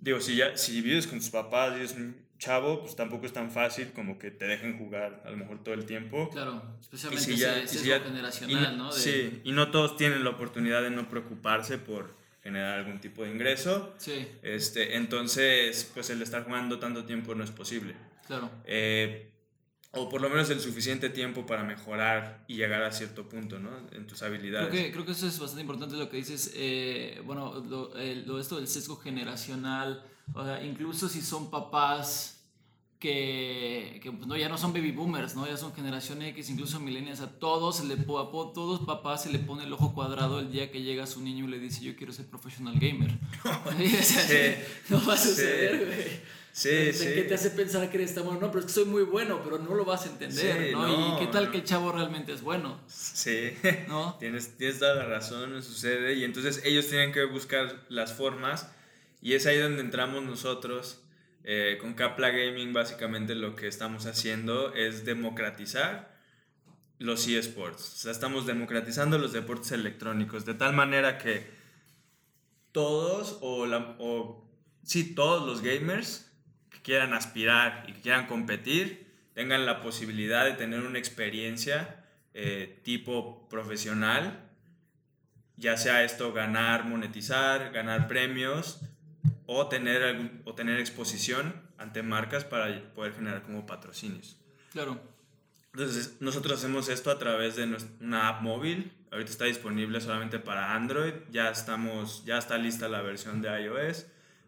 [0.00, 3.32] Digo, si, ya, si vives con tus papás y eres un chavo, pues tampoco es
[3.32, 6.30] tan fácil como que te dejen jugar a lo mejor todo el tiempo.
[6.30, 6.62] claro.
[6.78, 8.94] Y Especialmente si ya- ese y si ya- generacional, y ¿no?
[8.94, 13.24] De- Sí, y no todos tienen la oportunidad de no preocuparse por generar algún tipo
[13.24, 13.94] de ingreso.
[13.98, 17.94] Sí, Este, entonces, pues el estar jugando tanto tiempo no es posible.
[18.26, 18.50] claro.
[18.64, 19.30] Eh,
[19.92, 23.70] o por lo menos el suficiente tiempo para mejorar y llegar a cierto punto, ¿no?
[23.92, 24.68] En tus habilidades.
[24.68, 26.52] Creo que, creo que eso es bastante importante lo que dices.
[26.54, 32.32] eh, bueno, lo, el- lo- esto del sesgo generacional, o sea, incluso si son papás
[32.98, 35.46] que, que, pues, no, ya no son baby boomers, ¿no?
[35.46, 39.64] ya son generación X, incluso millennials, a todos, le, a todos papás se le pone
[39.64, 42.26] el ojo cuadrado el día que llega su niño y le dice yo quiero ser
[42.26, 43.10] professional gamer.
[43.44, 44.62] O sea, Sí.
[44.88, 45.28] No va a Sí.
[45.28, 46.02] suceder, güey.
[46.08, 46.20] Sí,
[46.62, 47.04] ¿De sí.
[47.14, 48.40] ¿Qué te hace pensar que eres tan bueno?
[48.40, 50.86] No, pero es que soy muy bueno, pero no lo vas a entender, Sí, ¿no?
[50.86, 51.50] no, ¿Y qué tal no.
[51.50, 52.80] que el chavo realmente es bueno?
[52.86, 53.50] Sí,
[53.88, 54.16] ¿No?
[54.18, 56.14] tienes, tienes toda la razón, sucede.
[56.14, 58.70] Y entonces ellos tienen que buscar las formas.
[59.20, 61.02] Y es ahí donde entramos nosotros.
[61.44, 66.16] Eh, con Capla Gaming, básicamente lo que estamos haciendo es democratizar
[66.98, 67.82] los eSports.
[67.82, 71.46] O sea, estamos democratizando los deportes electrónicos de tal manera que
[72.72, 74.44] todos o, la, o
[74.82, 76.25] sí, todos los gamers
[76.86, 83.48] quieran aspirar y que quieran competir tengan la posibilidad de tener una experiencia eh, tipo
[83.48, 84.48] profesional,
[85.56, 88.82] ya sea esto ganar, monetizar, ganar premios
[89.46, 94.36] o tener, o tener exposición ante marcas para poder generar como patrocinios.
[94.70, 95.00] Claro.
[95.72, 98.92] Entonces, nosotros hacemos esto a través de una app móvil.
[99.10, 101.14] Ahorita está disponible solamente para Android.
[101.32, 104.06] Ya estamos, ya está lista la versión de iOS.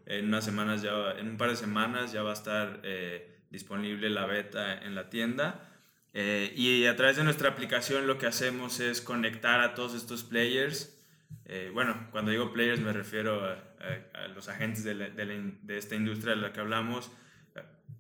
[0.09, 4.09] En unas semanas ya, en un par de semanas ya va a estar eh, disponible
[4.11, 5.65] la beta en la tienda.
[6.15, 10.25] Eh, y a través de nuestra aplicación lo que hacemos es conectar a todos estos
[10.25, 10.99] players.
[11.45, 15.25] Eh, bueno, cuando digo players me refiero a, a- a los agentes de, la- de
[15.27, 17.11] la de esta industria de la que hablamos,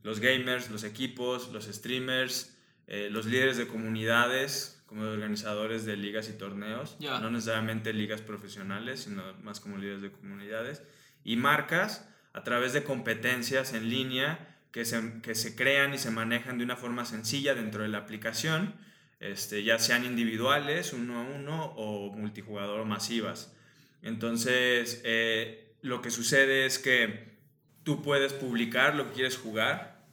[0.03, 5.97] los gamers, los equipos, los streamers, eh, los líderes de comunidades, como de organizadores de
[5.99, 7.21] ligas y torneos, Ya.
[7.21, 10.83] no necesariamente ligas profesionales, sino más como líderes de comunidades,
[11.25, 16.11] y marcas a través de competencias en línea que se, que se crean y se
[16.11, 18.75] manejan de una forma sencilla dentro de la aplicación,
[19.21, 23.55] este, ya sean individuales, uno a uno, o multijugador masivas.
[24.03, 27.39] Entonces, eh, lo que sucede es que
[27.83, 30.07] tú puedes publicar lo que quieres jugar,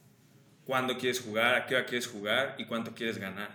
[0.64, 3.50] cuándo quieres jugar, a qué hora quieres jugar y cuánto quieres ganar.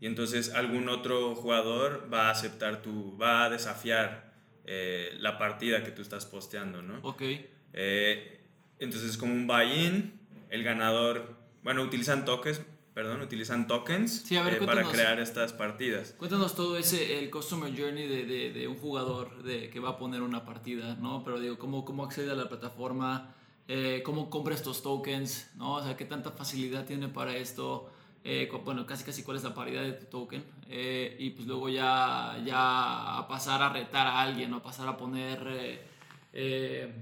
[0.00, 4.29] Y entonces algún otro jugador va a aceptar tu, va a desafiar
[4.72, 7.00] eh, la partida que tú estás posteando, ¿no?
[7.02, 7.22] Ok.
[7.72, 8.40] Eh,
[8.78, 12.62] entonces es como un buy-in, el ganador, bueno, utilizan tokens,
[12.94, 16.14] perdón, utilizan tokens Sí, a ver, eh, para crear estas partidas.
[16.16, 19.98] Cuéntanos todo ese, el customer journey de, de, de un jugador de, que va a
[19.98, 21.24] poner una partida, ¿no?
[21.24, 23.34] Pero digo, ¿cómo, cómo accede a la plataforma?
[23.66, 25.50] Eh, ¿Cómo compra estos tokens?
[25.56, 25.74] ¿No?
[25.74, 27.90] O sea, ¿qué tanta facilidad tiene para esto?
[28.22, 30.44] Eh, bueno, casi casi cuál es la paridad de tu token.
[30.68, 34.58] Eh, y pues luego ya, ya pasar a retar a alguien, ¿no?
[34.58, 35.80] A pasar a poner eh,
[36.32, 36.92] eh,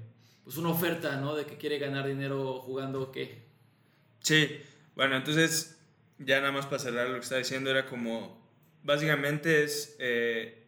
[0.44, 1.34] pues una oferta, ¿no?
[1.34, 3.42] De que quiere ganar dinero jugando, ¿qué?
[4.20, 4.60] Sí,
[4.94, 5.78] bueno, entonces
[6.18, 8.40] ya nada más para cerrar lo que estaba diciendo era como,
[8.82, 9.96] básicamente es,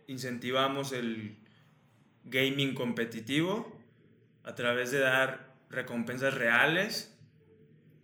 [0.07, 1.37] incentivamos el
[2.25, 3.77] gaming competitivo
[4.45, 7.17] a través de dar recompensas reales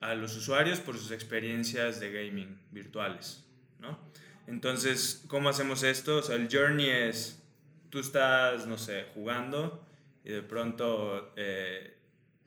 [0.07, 3.45] a los usuarios por sus experiencias de gaming virtuales,
[3.81, 3.99] ¿no?
[4.47, 6.19] Entonces, ¿cómo hacemos esto?
[6.19, 7.43] O sea, el journey es,
[7.91, 9.85] tú estás, no sé, jugando
[10.25, 11.97] y de pronto, eh,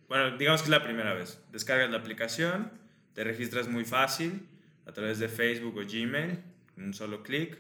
[0.07, 2.71] bueno, digamos que es la primera vez, descargas la aplicación,
[3.13, 4.47] te registras muy fácil
[4.85, 6.39] a través de Facebook o Gmail,
[6.77, 7.57] un solo clic,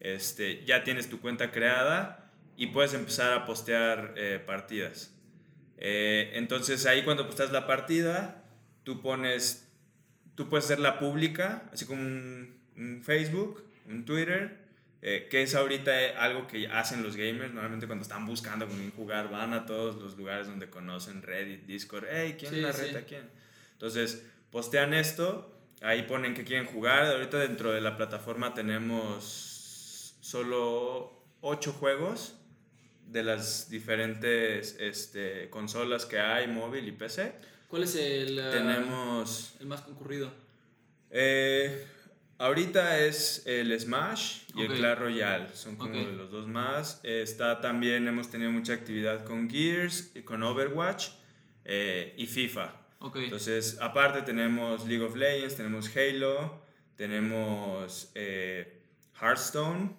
[0.00, 5.14] este, ya tienes tu cuenta creada y puedes empezar a postear eh, partidas.
[5.78, 8.37] Eh, entonces ahí cuando posteas la partida,
[8.88, 9.68] tú pones,
[10.34, 14.56] tú puedes hacerla pública, así como un, un Facebook, un Twitter,
[15.02, 18.90] eh, que es ahorita algo que hacen los gamers, normalmente cuando están buscando con quién
[18.92, 22.80] jugar, van a todos los lugares donde conocen Reddit, Discord, hey, ¿quién Sí, la sí.
[22.86, 23.28] reta a quién?
[23.72, 31.12] Entonces, postean esto, ahí ponen que quieren jugar, ahorita dentro de la plataforma tenemos solo
[31.42, 32.37] 8 juegos
[33.10, 37.32] de las diferentes este, consolas que hay, móvil y PC.
[37.68, 39.54] ¿Cuál es el, ah, Tenemos...
[39.60, 40.32] el más concurrido?
[41.10, 41.86] Eh,
[42.38, 46.06] ahorita es el Smash y el Clash Royale, son como Ok.
[46.06, 47.00] de los dos más.
[47.02, 51.08] Está también, hemos tenido mucha actividad con Gears, y con Overwatch
[51.64, 52.74] eh, y FIFA.
[53.14, 56.60] Entonces, aparte tenemos League of Legends, tenemos Halo,
[56.96, 58.82] tenemos eh,
[59.20, 59.94] Hearthstone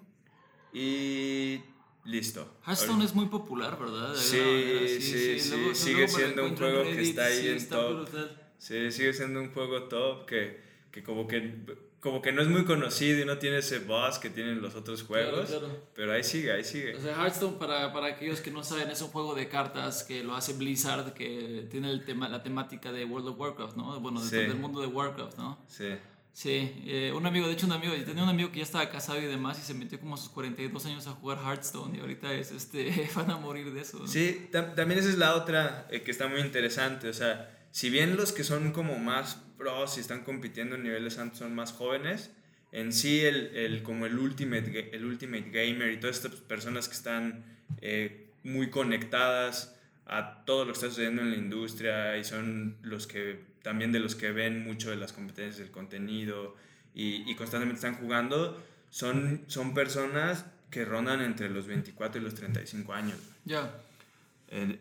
[0.74, 1.62] y
[2.10, 2.58] listo.
[2.65, 4.13] Hearthstone es muy popular, ¿verdad?
[4.15, 7.56] Sí, manera, sí, sí, luego- sigue luego siendo un juego que está ahí sí, en
[7.58, 7.95] está top.
[8.04, 8.41] brutal.
[8.58, 12.63] Sí, sigue siendo un juego top que, que como que como que no es muy
[12.63, 15.84] conocido y no tiene ese buzz que tienen los otros juegos, Claro, claro.
[15.93, 16.95] pero ahí sigue, ahí sigue.
[16.95, 20.24] O sea, Hearthstone, para, para aquellos que no saben, es un juego de cartas que
[20.24, 24.00] lo hace Blizzard, que tiene el tema, la temática de World of Warcraft, ¿no?
[24.00, 24.36] Bueno, de Sí.
[24.45, 25.60] todo el mundo de Warcraft, ¿no?
[25.67, 25.89] Sí.
[26.34, 28.89] Sí, eh, un amigo, de hecho un amigo, yo tenía un amigo que ya estaba
[28.89, 32.00] casado y demás y se metió como a sus 42 años a jugar Hearthstone y
[32.00, 34.00] ahorita es, este, van a morir de eso.
[34.00, 34.08] ¿no?
[34.08, 37.10] Sí, tam- también esa es la otra eh, que está muy interesante.
[37.10, 41.18] O sea, si bien los que son como más pros y están compitiendo en niveles
[41.18, 42.32] altos son más jóvenes,
[42.72, 46.94] en sí el, el, como el ultimate, el ultimate gamer y todas estas personas que
[46.96, 47.44] están
[47.82, 49.76] eh, muy conectadas
[50.06, 53.99] a todo lo que está sucediendo en la industria y son los que también de
[53.99, 56.55] los que ven mucho de las competencias del contenido
[56.93, 62.36] y, y constantemente están jugando, son, son personas que rondan entre los 24 y los
[62.36, 63.18] 35 años.
[63.45, 63.72] Ya,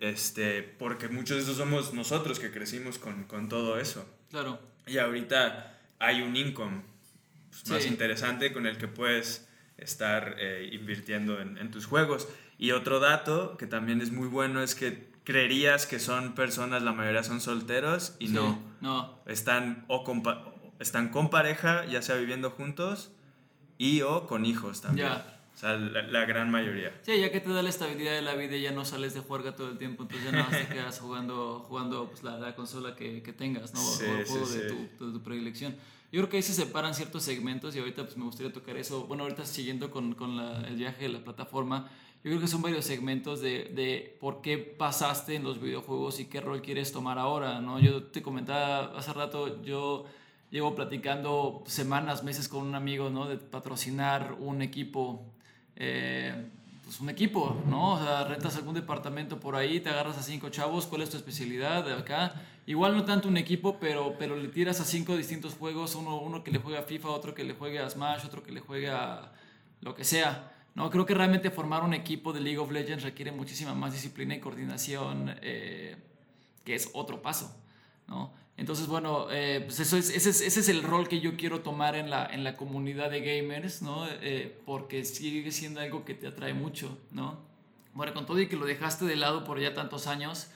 [0.01, 4.07] Este, porque muchos de esos somos nosotros que crecimos con, con todo eso.
[4.31, 4.59] claro.
[4.87, 6.81] Y ahorita hay un income
[7.51, 7.89] pues, más Sí.
[7.91, 12.27] interesante con el que puedes estar eh, invirtiendo en, en tus juegos.
[12.57, 16.93] Y otro dato que también es muy bueno es que creerías que son personas, la
[16.95, 18.59] mayoría son solteros y Sí, no.
[18.81, 19.19] No.
[19.27, 20.23] Están, o con,
[20.79, 23.11] están con pareja, ya sea viviendo juntos,
[23.77, 25.09] y o con hijos también.
[25.09, 25.35] Ya.
[25.55, 26.99] O sea, la, la gran mayoría.
[27.03, 29.21] Sí, ya que te da la estabilidad de la vida y ya no sales de
[29.21, 32.55] juerga todo el tiempo, entonces ya nada más te quedas jugando, jugando pues, la, la
[32.55, 33.81] consola que, que tengas, ¿no?
[33.81, 34.75] Sí, o el sí, juego de, sí.
[34.97, 35.73] tu, de tu predilección.
[36.11, 39.05] Yo creo que ahí se separan ciertos segmentos y ahorita pues me gustaría tocar eso.
[39.07, 41.91] Bueno, ahorita siguiendo con, con la- el viaje de la plataforma,
[42.25, 46.27] yo creo que son varios segmentos de, de por qué pasaste en los videojuegos y
[46.27, 47.79] qué rol quieres tomar ahora, ¿no?
[47.79, 50.05] Yo te comentaba hace rato, yo
[50.51, 53.27] llevo platicando semanas, meses con un amigo, ¿no?
[53.27, 55.25] De patrocinar un equipo
[55.77, 56.35] eh,
[56.89, 57.93] pues un equipo, ¿no?
[57.93, 61.19] O sea, rentas algún departamento por ahí, te agarras a cinco chavos, ¿cuál es tu
[61.19, 62.33] especialidad de acá?
[62.67, 66.43] Igual no tanto un equipo, pero, pero le tiras a cinco distintos juegos, uno, uno
[66.43, 68.89] que le juega a FIFA, otro que le juegue a Smash, otro que le juegue
[68.89, 69.33] a
[69.83, 70.51] lo que sea.
[70.79, 74.37] No, creo que realmente formar un equipo de League of Legends requiere muchísima más disciplina
[74.37, 75.97] y coordinación, eh,
[76.65, 77.53] que es otro paso,
[78.07, 78.33] ¿no?
[78.57, 81.63] Entonces, bueno, eh, pues eso es, ese, es, ese es el rol que yo quiero
[81.63, 84.07] tomar en la, en la comunidad de gamers, ¿no?
[84.09, 87.41] Eh, porque sigue siendo algo que te atrae mucho, ¿no?
[87.93, 90.49] Bueno, con todo y que lo dejaste de lado por ya tantos años,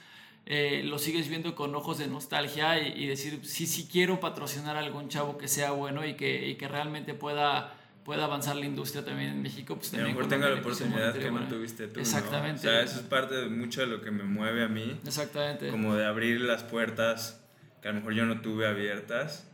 [0.46, 4.80] lo sigues viendo con ojos de nostalgia y, y decir, sí, sí quiero patrocinar a
[4.80, 7.74] algún chavo que sea bueno y que, y que realmente pueda,
[8.04, 9.76] pueda avanzar la industria también en México.
[9.76, 11.96] Pues Y a lo también mejor tenga la oportunidad que no tuviste tú.
[11.96, 12.00] ¿no?
[12.02, 12.60] Exactamente.
[12.60, 14.98] O sea, eso es parte de mucho de lo que me mueve a mí.
[15.06, 15.68] Exactamente.
[15.70, 17.40] Como de abrir las puertas
[17.80, 19.46] que a lo mejor yo no tuve abiertas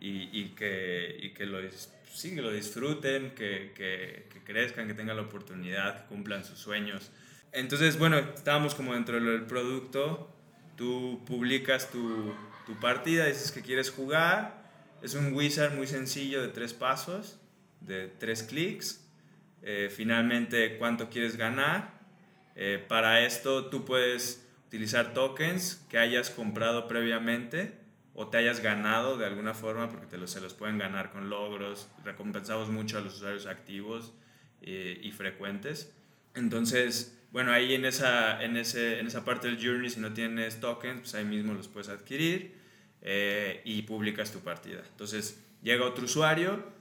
[0.00, 4.86] y, y que, y que lo, dis- sí, que lo disfruten, que, que, que crezcan,
[4.88, 7.10] que tengan la oportunidad, que cumplan sus sueños.
[7.52, 10.28] Entonces, bueno, estábamos como dentro del producto,
[10.76, 12.34] tú publicas tu,
[12.66, 14.62] tu partida, dices que quieres jugar,
[15.02, 17.38] es un wizard muy sencillo de tres pasos,
[17.86, 19.02] de tres clics,
[19.68, 21.98] Eh, finalmente cuánto quieres ganar.
[22.54, 27.72] Eh, para esto tú puedes utilizar tokens que hayas comprado previamente
[28.14, 31.30] o te hayas ganado de alguna forma porque te los, se los pueden ganar con
[31.30, 31.88] logros.
[32.04, 34.12] Recompensamos mucho a los usuarios activos
[34.62, 35.92] eh, y frecuentes.
[36.34, 40.60] Entonces, bueno, ahí en esa, en, ese, en esa parte del journey, si no tienes
[40.60, 42.54] tokens, pues ahí mismo los puedes adquirir
[43.64, 44.82] y publicas tu partida.
[44.90, 46.75] Entonces, llega otro usuario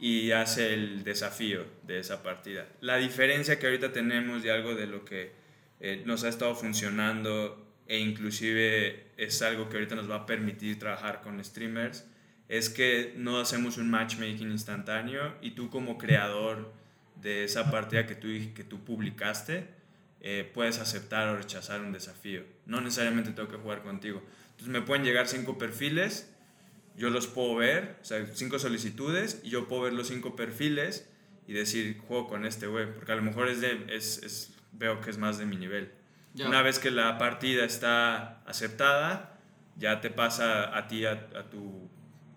[0.00, 2.66] y hace el desafío de esa partida.
[2.80, 5.32] La diferencia que ahorita tenemos de algo de lo que
[5.80, 10.78] eh, nos ha estado funcionando e inclusive es algo que ahorita nos va a permitir
[10.78, 12.04] trabajar con streamers
[12.48, 16.72] es que no hacemos un matchmaking instantáneo y tú como creador
[17.16, 19.66] de esa partida que tú, que tú publicaste
[20.20, 22.42] eh, puedes aceptar o rechazar un desafío.
[22.66, 24.22] No necesariamente tengo que jugar contigo.
[24.50, 26.34] Entonces me pueden llegar cinco perfiles,
[26.98, 31.08] yo los puedo ver, o sea, cinco solicitudes, y yo puedo ver los cinco perfiles
[31.46, 35.00] y decir, juego con este güey, porque a lo mejor es de, es, es- veo
[35.00, 35.90] que es más de mi nivel.
[36.48, 39.38] Una vez que la partida está aceptada,
[39.76, 41.88] ya te pasa a ti, a, a tu,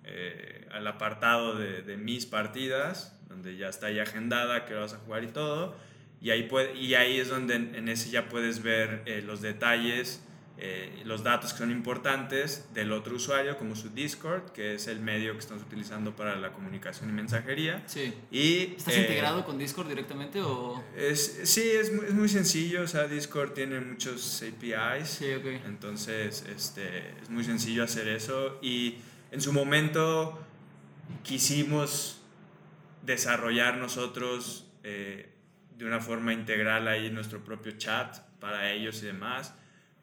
[0.06, 4.98] eh, al apartado de, de mis partidas, donde ya está ya agendada, que vas a
[5.00, 5.76] jugar y todo,
[6.22, 9.42] y ahí, puede, y ahí es donde en, en ese ya puedes ver eh, los
[9.42, 10.24] detalles,
[10.64, 15.00] eh, los datos que son importantes del otro usuario, como su Discord, que es el
[15.00, 17.82] medio que estamos utilizando para la comunicación y mensajería.
[17.88, 18.14] Sí.
[18.30, 20.84] Y, ¿Estás eh, integrado con Discord directamente o...?
[20.96, 25.46] es, sí, es muy, es muy sencillo, o sea, Discord tiene muchos APIs, Sí, ok.
[25.66, 28.98] entonces este, es muy sencillo hacer eso y
[29.32, 30.40] en su momento
[31.24, 32.22] quisimos
[33.02, 35.34] desarrollar nosotros eh,
[35.76, 39.56] de una forma integral ahí nuestro propio chat para ellos y demás,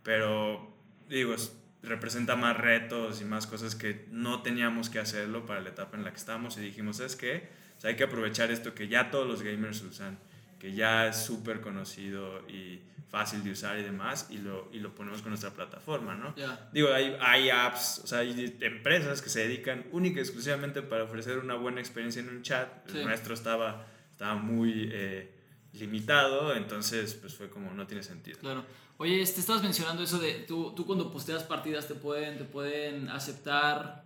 [0.08, 0.74] pero
[1.10, 1.52] digo, es-
[1.82, 6.02] representa más retos y más cosas que no teníamos que hacerlo para la etapa en
[6.04, 7.46] la que estamos y dijimos, es que
[7.84, 10.18] hay que aprovechar esto que ya todos los gamers usan,
[10.58, 12.80] que ya es súper conocido y
[13.10, 16.34] fácil de usar y demás, y lo, y lo ponemos con nuestra plataforma, ¿no?
[16.36, 16.68] Ya.
[16.72, 21.04] Digo, hay, hay apps, o sea, hay empresas que se dedican única y exclusivamente para
[21.04, 22.68] ofrecer una buena experiencia en un chat.
[22.90, 22.98] Sí.
[22.98, 25.30] El nuestro estaba, estaba muy eh,
[25.78, 28.38] limitado, entonces pues fue como no tiene sentido.
[28.38, 28.64] Claro.
[28.98, 33.08] Oye, este, estabas mencionando eso de tú, tú cuando posteas partidas te pueden, te pueden
[33.08, 34.04] aceptar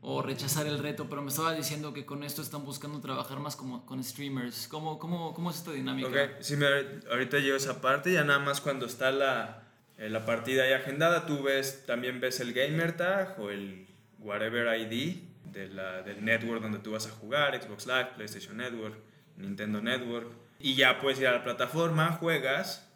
[0.00, 3.56] o rechazar el reto, pero me estabas diciendo que con esto están buscando trabajar más
[3.56, 4.68] como con streamers.
[4.68, 6.08] ¿Cómo, cómo, cómo es esta dinámica?
[6.08, 6.66] Ok, sí, me,
[7.10, 9.64] ahorita llevo esa parte, ya nada más cuando está la,
[9.96, 13.88] eh, la partida ahí agendada, tú ves, también ves el gamer tag o el
[14.20, 15.16] whatever ID
[15.52, 18.94] de la, del network donde tú vas a jugar, Xbox Live, PlayStation Network,
[19.36, 22.88] Nintendo Network, y ya puedes ir a la plataforma, juegas,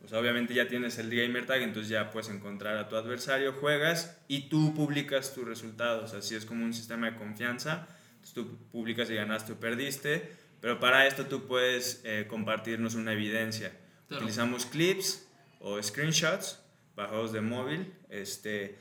[0.00, 4.18] pues obviamente ya tienes el gamer tag, entonces ya puedes encontrar a tu adversario, juegas
[4.28, 9.08] y tú publicas tus resultados, así es como un sistema de confianza, entonces tú publicas
[9.08, 13.70] si ganaste o perdiste, pero para esto tú puedes eh, compartirnos una evidencia.
[14.08, 14.24] Claro.
[14.24, 15.26] Utilizamos clips
[15.60, 16.60] o screenshots
[16.96, 17.92] bajados de móvil.
[18.08, 18.78] Este,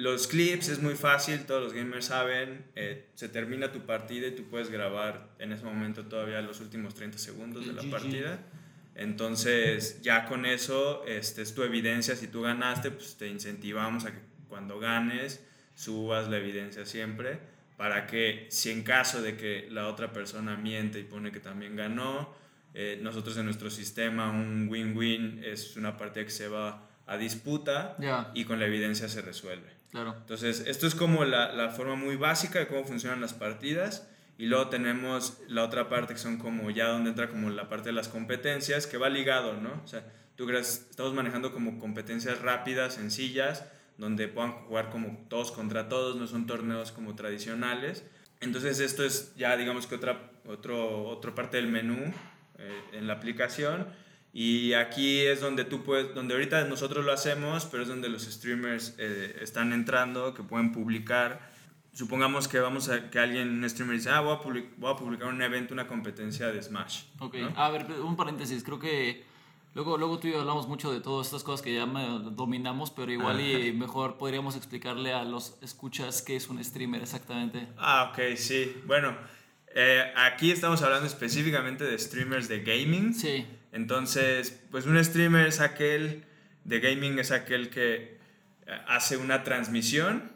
[0.00, 2.64] los clips es muy fácil, todos los gamers saben.
[2.74, 6.94] eh, se termina tu partida y tú puedes grabar en ese momento todavía los últimos
[6.94, 7.90] 30 segundos de la GG.
[7.90, 8.38] partida.
[8.94, 12.16] Entonces, ya con eso este, es tu evidencia.
[12.16, 15.44] Si tú ganaste, pues te incentivamos a que cuando ganes
[15.74, 17.38] subas la evidencia siempre
[17.76, 21.76] para que si en caso de que la otra persona miente y pone que también
[21.76, 22.34] ganó,
[22.74, 27.96] eh, nosotros en nuestro sistema un win-win es una partida que se va a disputa
[28.34, 29.79] y con la evidencia se resuelve.
[29.90, 30.14] Claro.
[30.18, 34.06] Entonces, esto es como la, la forma muy básica de cómo funcionan las partidas.
[34.40, 37.90] Y luego tenemos la otra parte que son como ya donde entra como la parte
[37.90, 39.82] de las competencias, que va ligado, ¿no?
[39.84, 40.02] O sea,
[40.34, 43.66] tú crees, estamos manejando como competencias rápidas, sencillas,
[43.98, 48.02] donde puedan jugar como todos contra todos, no son torneos como tradicionales.
[48.40, 52.10] Entonces esto es ya digamos que otra, otro, otra parte del menú
[52.56, 53.88] eh, en la aplicación.
[54.32, 58.22] Y aquí es donde tú puedes, donde ahorita nosotros lo hacemos, pero es donde los
[58.22, 61.50] streamers eh, están entrando, que pueden publicar.
[61.92, 64.96] Supongamos que vamos a que alguien, un streamer dice, ah, voy a, public- voy a
[64.96, 67.02] publicar un evento, una competencia de Smash.
[67.18, 67.52] Ok, ¿no?
[67.56, 69.24] a ver, un paréntesis, creo que
[69.74, 73.10] luego, luego tú y yo hablamos mucho de todas estas cosas que ya dominamos, pero
[73.10, 77.66] igual y mejor podríamos explicarle a los escuchas qué es un streamer exactamente.
[77.76, 78.76] Ah, ok, sí.
[78.86, 79.16] Bueno,
[79.74, 83.12] eh, aquí estamos hablando específicamente de streamers de gaming.
[83.14, 86.24] Sí, Entonces, pues un streamer es aquel
[86.64, 88.18] de gaming, es aquel que
[88.86, 90.32] hace una transmisión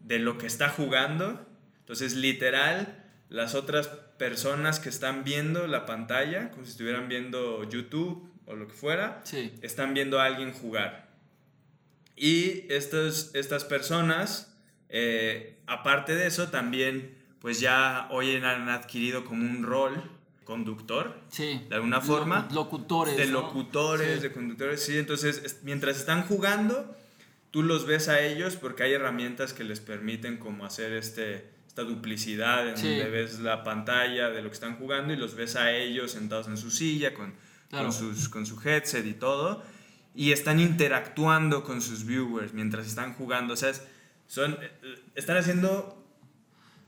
[0.00, 1.46] de lo que está jugando.
[1.80, 8.30] Entonces, literal, las otras personas que están viendo la pantalla, como si estuvieran viendo YouTube
[8.46, 11.08] o lo que fuera, sí, están viendo a alguien jugar.
[12.16, 14.56] Y estos, estas personas,
[14.88, 20.02] eh, aparte de eso, también pues ya hoy han adquirido como un rol
[20.48, 21.60] conductor, sí.
[21.68, 22.48] de alguna forma.
[22.48, 23.16] Locu- Locutores.
[23.18, 23.32] de ¿no?
[23.42, 24.22] locutores, Sí.
[24.22, 24.96] de conductores, sí.
[24.96, 26.96] Entonces, es- mientras están jugando,
[27.50, 31.82] tú los ves a ellos porque hay herramientas que les permiten como hacer este, esta
[31.82, 32.88] duplicidad en Sí.
[32.88, 36.48] donde ves la pantalla de lo que están jugando y los ves a ellos sentados
[36.48, 37.34] en su silla con,
[37.68, 37.84] Claro.
[37.84, 39.62] con, sus, con su headset y todo.
[40.14, 43.52] Y están interactuando con sus viewers mientras están jugando.
[43.52, 43.82] O sea, es-
[44.26, 44.70] son, eh,
[45.14, 45.97] están haciendo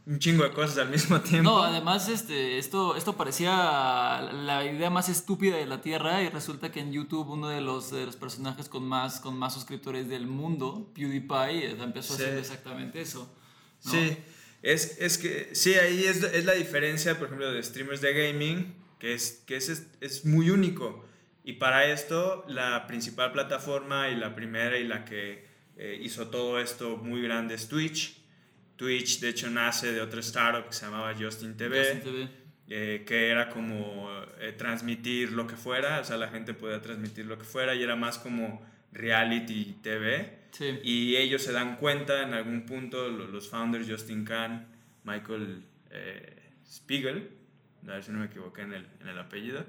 [0.06, 1.50] un chingo de cosas al mismo tiempo.
[1.50, 6.72] No, además este, esto, esto parecía la idea más estúpida de la Tierra y resulta
[6.72, 10.26] que en YouTube uno de los, de los personajes con más, con más suscriptores del
[10.26, 12.22] mundo, PewDiePie, eh, empezó Sí.
[12.22, 13.32] haciendo exactamente eso.
[13.84, 13.92] ¿no?
[13.92, 14.16] Sí,
[14.62, 18.74] es, es que sí, ahí es, es la diferencia, por ejemplo, de streamers de gaming,
[18.98, 21.04] que es, que es, es muy único.
[21.44, 25.46] Y para esto, la principal plataforma y la primera y la que
[25.76, 28.19] eh, hizo todo esto muy grande es Twitch.
[28.80, 32.28] Twitch, de hecho, nace de otro startup que se llamaba Justin TV, Justin TV.
[32.68, 34.08] eh, que era como
[34.38, 37.82] eh, transmitir lo que fuera, o sea, la gente podía transmitir lo que fuera y
[37.82, 40.38] era más como reality TV.
[40.52, 40.80] Sí.
[40.82, 44.66] Y ellos se dan cuenta en algún punto, lo- los founders, Justin Kahn,
[45.04, 47.30] Michael eh, Spiegel,
[47.86, 49.64] a ver si no me equivoqué en el, en el apellido,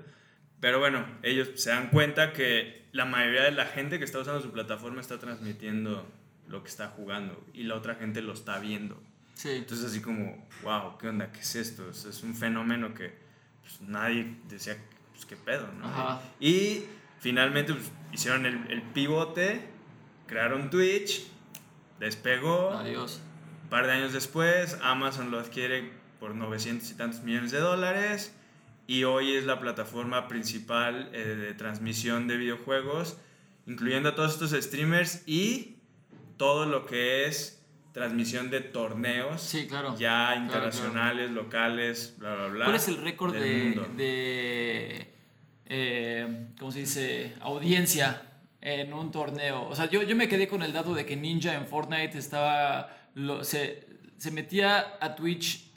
[0.60, 4.42] pero bueno, ellos se dan cuenta que la mayoría de la gente que está usando
[4.42, 6.08] su plataforma está transmitiendo
[6.52, 9.02] lo que está jugando y la otra gente lo está viendo.
[9.34, 9.52] Sí.
[9.52, 11.32] Entonces así como, wow, ¿qué onda?
[11.32, 11.88] ¿Qué es esto?
[11.90, 13.14] O sea, es un fenómeno que
[13.62, 14.78] pues, nadie decía,
[15.12, 15.88] pues qué pedo, ¿no?
[15.88, 16.22] Ajá.
[16.40, 16.84] Y
[17.20, 19.68] finalmente pues, hicieron el, el pivote,
[20.28, 21.26] crearon Twitch,
[22.00, 22.72] despegó.
[22.74, 23.22] Adiós.
[23.64, 28.36] Un par de años después, Amazon lo adquiere por 900 y tantos millones de dólares
[28.88, 33.18] y hoy es la plataforma principal eh, de transmisión de videojuegos,
[33.66, 35.78] incluyendo a todos estos streamers y
[36.42, 37.62] todo lo que es
[37.94, 39.96] transmisión de torneos Sí, claro.
[39.96, 42.66] ya Claro, internacionales, locales, bla, bla, bla.
[42.66, 45.14] ¿Cuál es el récord de, de
[45.68, 47.34] eh, ¿cómo se dice?
[47.42, 48.24] Audiencia
[48.60, 49.68] en un torneo.
[49.70, 52.90] O sea, yo, yo me quedé con el dato de que Ninja en Fortnite estaba,
[53.14, 53.88] lo- se,
[54.18, 55.70] se metía a Twitch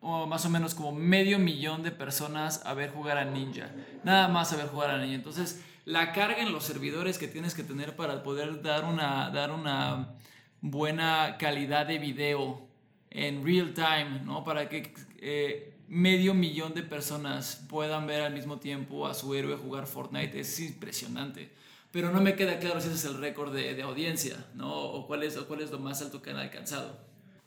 [0.00, 3.70] o más o menos como medio millón de personas a ver jugar a Ninja.
[4.02, 5.14] Nada más a ver jugar a Ninja.
[5.14, 9.50] Entonces, la carga en los servidores que tienes que tener para poder dar una, dar
[9.52, 10.14] una
[10.60, 12.68] buena calidad de video
[13.10, 14.44] en real time, ¿no?
[14.44, 19.56] Para que eh, medio millón de personas puedan ver al mismo tiempo a su héroe
[19.56, 21.50] jugar Fortnite es impresionante.
[21.92, 24.74] Pero no me queda claro si ese es el récord de, de audiencia, ¿no?
[24.74, 26.98] O cuál, es, o cuál es lo más alto que han alcanzado.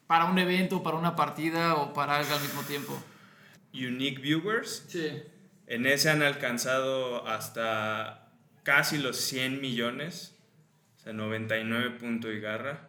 [0.08, 2.98] Para un evento, para una partida o para algo al mismo tiempo.
[3.74, 5.10] Unique viewers, Sí.
[5.68, 8.29] en ese han alcanzado hasta
[8.70, 10.36] casi los 100 millones,
[10.98, 12.88] o sea, 99 punto y garra.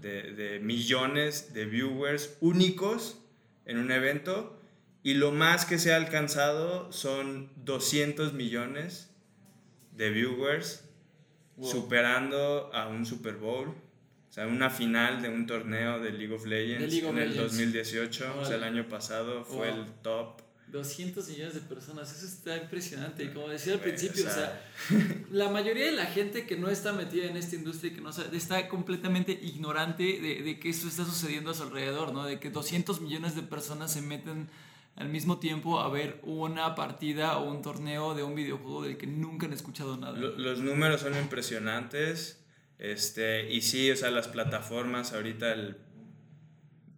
[0.00, 3.18] De, de millones de viewers únicos
[3.66, 4.58] en un evento
[5.02, 9.10] y lo más que se ha alcanzado son 200 millones
[9.92, 10.88] de viewers,
[11.60, 13.68] superando a un Super Bowl.
[13.68, 17.28] O sea, una final de un torneo de League of Legends League of en el
[17.30, 17.52] Legends.
[17.52, 19.80] 2018, o sea, el año pasado fue Wow.
[19.80, 20.40] el top.
[20.68, 23.24] 200 millones de personas, eso está impresionante.
[23.24, 24.60] Y como decía al principio, o sea,
[25.30, 28.12] la mayoría de la gente que no está metida en esta industria y que no
[28.12, 32.24] sabe, está completamente ignorante de, de que esto está sucediendo a su alrededor, ¿no?
[32.24, 34.48] De que 200 millones de personas se meten
[34.96, 39.06] al mismo tiempo a ver una partida o un torneo de un videojuego del que
[39.06, 40.18] nunca han escuchado nada.
[40.18, 42.40] Lo- los números son impresionantes.
[42.78, 45.76] Este, y sí, o sea, las plataformas ahorita, el-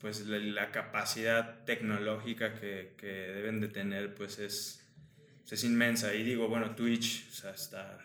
[0.06, 4.80] pues la, la capacidad tecnológica que, que deben de tener, pues es,
[5.50, 6.14] es inmensa.
[6.14, 7.98] Y digo, bueno, Twitch o sea, está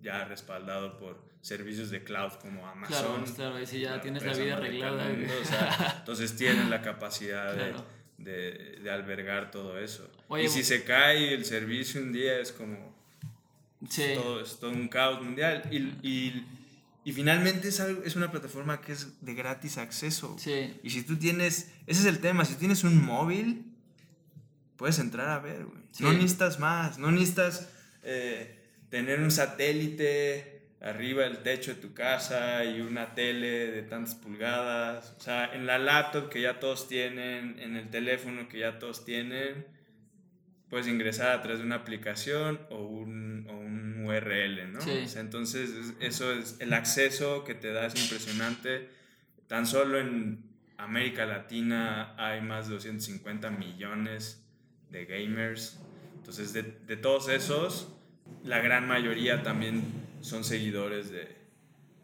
[0.00, 3.24] ya respaldado por servicios de cloud como Amazon.
[3.24, 5.08] Claro, claro, ahí sí ya tienes la empresa vida arreglada.
[5.08, 7.84] mundo, o sea, entonces tienen la capacidad de- Claro.
[8.18, 10.08] de, de albergar todo eso.
[10.28, 12.94] Oye, y si se cae el servicio un día es como
[13.88, 14.12] Sí.
[14.14, 15.62] todo, es todo un caos mundial.
[15.72, 15.78] Y,
[16.08, 16.46] y,
[17.10, 20.36] y finalmente es, algo, es una plataforma que es de gratis acceso.
[20.38, 20.78] Sí.
[20.84, 23.64] Y si tú tienes, ese es el tema, si tienes un móvil,
[24.76, 25.82] puedes entrar a ver, güey.
[25.90, 26.04] Sí.
[26.04, 27.68] No necesitas más, no necesitas
[28.04, 34.14] eh, tener un satélite arriba del techo de tu casa y una tele de tantas
[34.14, 35.12] pulgadas.
[35.18, 39.04] O sea, en la laptop que ya todos tienen, en el teléfono que ya todos
[39.04, 39.66] tienen,
[40.70, 44.80] puedes ingresar a través de una aplicación o un, o un URL, ¿no?
[44.80, 45.02] Sí.
[45.04, 48.88] O sea, entonces, es- eso es, el acceso que te da es impresionante.
[49.48, 50.44] Tan solo en
[50.78, 54.46] América Latina hay más de 250 millones
[54.90, 55.78] de gamers.
[56.16, 57.92] Entonces, de, de todos esos,
[58.44, 59.82] la gran mayoría también
[60.20, 61.36] son seguidores de,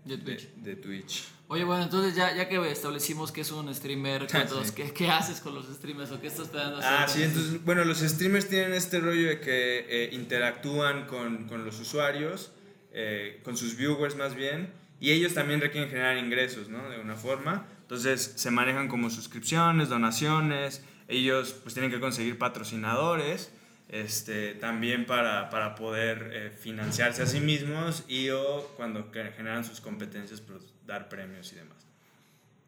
[0.04, 0.54] de de, Twitch.
[0.56, 1.24] de Twitch.
[1.48, 4.72] Oye, bueno, entonces ya, ya que establecimos que es un streamer, Sí.
[4.74, 6.90] ¿qué, qué haces con los streamers o qué estás esperando hacer?
[6.92, 11.64] Ah, sí, entonces, bueno, los streamers tienen este rollo de que eh, interactúan con, con
[11.64, 12.50] los usuarios,
[12.92, 16.88] eh, con sus viewers más bien, y ellos también requieren generar ingresos, ¿no?
[16.90, 17.66] De una forma.
[17.82, 23.52] Entonces, se manejan como suscripciones, donaciones, ellos pues tienen que conseguir patrocinadores,
[23.88, 29.80] este, también para, para poder eh, financiarse a sí mismos y o cuando generan sus
[29.80, 31.86] competencias, pues, dar premios y demás.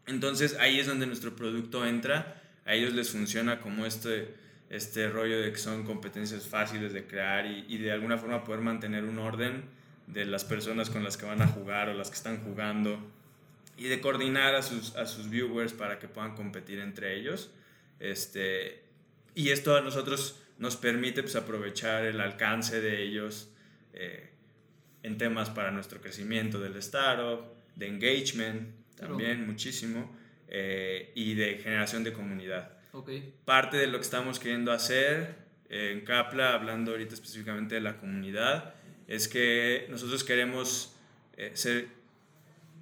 [0.06, 4.34] Entonces ahí es donde nuestro producto entra, a ellos les funciona como este,
[4.70, 8.60] este rollo de que son competencias fáciles de crear y, y de alguna forma poder
[8.60, 9.64] mantener un orden
[10.06, 12.98] de las personas con las que van a jugar o las que están jugando
[13.78, 17.50] y de coordinar a sus, a sus viewers para que puedan competir entre ellos.
[18.00, 18.82] Este,
[19.34, 23.50] y esto a nosotros nos permite pues, aprovechar el alcance de ellos
[23.92, 24.30] eh,
[25.04, 27.44] en temas para nuestro crecimiento del startup,
[27.78, 30.10] de engagement también muchísimo,
[30.48, 32.72] eh, y de generación de comunidad.
[32.92, 33.10] Ok,
[33.44, 35.34] Parte de lo que estamos queriendo hacer
[35.68, 38.74] eh, en Capla, hablando ahorita específicamente de la comunidad,
[39.06, 40.96] es que nosotros queremos
[41.36, 41.88] eh, ser,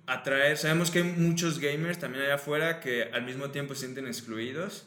[0.06, 4.06] atraer, sabemos que hay muchos gamers también allá afuera que al mismo tiempo se sienten
[4.06, 4.86] excluidos,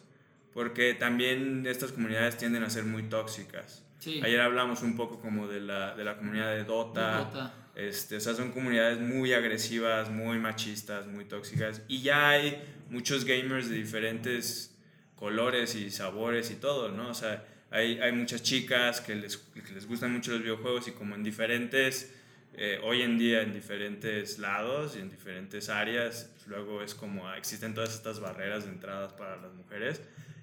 [0.53, 3.83] porque también estas comunidades tienden a ser muy tóxicas.
[3.99, 4.21] Sí.
[4.23, 7.19] Ayer hablamos un poco como de la, de la comunidad de Dota.
[7.19, 7.53] Dota.
[7.75, 11.81] Este, o sea, son comunidades muy agresivas, muy machistas, muy tóxicas.
[11.87, 14.75] Y ya hay muchos gamers de diferentes
[15.15, 17.09] colores y sabores y todo, ¿no?
[17.09, 20.91] O sea, hay, hay muchas chicas que les, que les gustan mucho los videojuegos y
[20.91, 22.13] como en diferentes,
[22.53, 27.37] eh, hoy en día en diferentes lados y en diferentes áreas, luego es como ah,
[27.37, 30.01] existen todas estas barreras de entradas para las mujeres.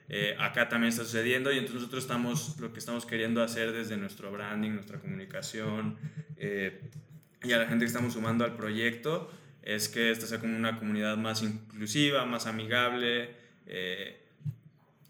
[0.09, 3.97] Eh, acá también está sucediendo y entonces nosotros estamos, lo que estamos queriendo hacer desde
[3.97, 5.97] nuestro branding, nuestra comunicación
[6.37, 6.81] eh,
[7.43, 9.31] y a la gente que estamos sumando al proyecto
[9.63, 13.31] es que esta sea como una comunidad más inclusiva, más amigable,
[13.67, 14.21] eh,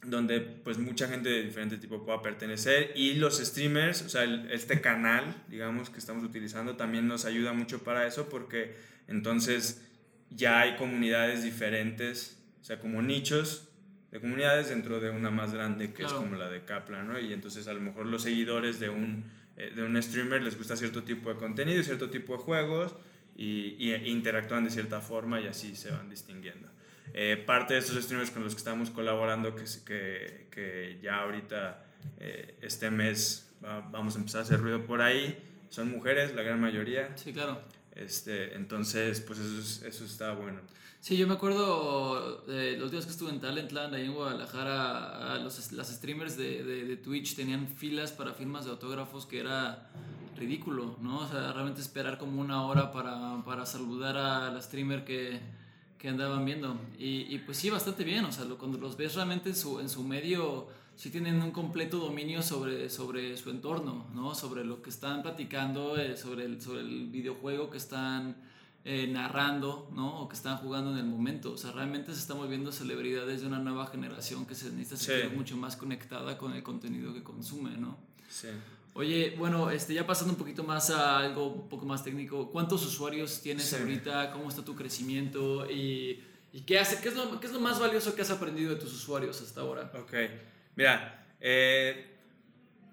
[0.02, 4.80] donde pues mucha gente de diferente tipo pueda pertenecer y los streamers, o sea, este
[4.80, 8.76] canal, digamos, que estamos utilizando también nos ayuda mucho para eso porque
[9.08, 9.84] entonces
[10.30, 13.68] ya hay comunidades diferentes, o sea, como nichos
[14.10, 16.14] de comunidades dentro de una más grande que Claro.
[16.16, 17.18] es como la de Kaplan, ¿no?
[17.18, 19.24] Y entonces a lo mejor los seguidores de un,
[19.56, 22.94] eh, de un streamer les gusta cierto tipo de contenido, cierto tipo de juegos
[23.36, 26.68] y, y interactúan de cierta forma y así se van distinguiendo.
[27.14, 31.84] Eh, parte de estos streamers con los que estamos colaborando, que, que, que ya ahorita
[32.20, 35.38] eh, este mes va- vamos a empezar a hacer ruido por ahí,
[35.68, 37.16] son mujeres, la gran mayoría.
[37.16, 37.60] Sí, claro.
[37.96, 40.60] Este, entonces, pues eso, es- eso está bueno.
[41.00, 45.38] Sí, yo me acuerdo de los días que estuve en Talentland, ahí en Guadalajara, a
[45.38, 49.88] los, las streamers de, de, de Twitch tenían filas para firmas de autógrafos que era
[50.36, 51.20] ridículo, ¿no?
[51.20, 55.40] O sea, realmente esperar como una hora para, para saludar a la streamer que,
[55.98, 56.76] que andaban viendo.
[56.98, 59.80] Y, y, pues sí, bastante bien, o sea, lo, cuando los ves realmente en su,
[59.80, 60.66] en su medio,
[60.96, 64.34] sí tienen un completo dominio sobre, sobre su entorno, ¿no?
[64.34, 68.36] Sobre lo que están platicando, eh, sobre, el, sobre el videojuego que están
[68.84, 70.22] eh, narrando, ¿no?
[70.22, 71.52] O que están jugando en el momento.
[71.52, 75.30] O sea, realmente se están volviendo celebridades de una nueva generación que se necesita ser
[75.30, 77.98] mucho más conectada con el contenido que consume, ¿no?
[78.28, 78.48] Sí.
[78.94, 82.86] Oye, bueno, este, ya pasando un poquito más a algo un poco más técnico, ¿cuántos
[82.86, 84.32] usuarios tienes ahorita?
[84.32, 85.70] ¿Cómo está tu crecimiento?
[85.70, 86.22] ¿Y,
[86.54, 88.80] y qué, hace, qué, es lo, qué es lo más valioso que has aprendido de
[88.80, 89.92] tus usuarios hasta ahora?
[90.00, 90.14] Ok,
[90.76, 92.16] mira, eh,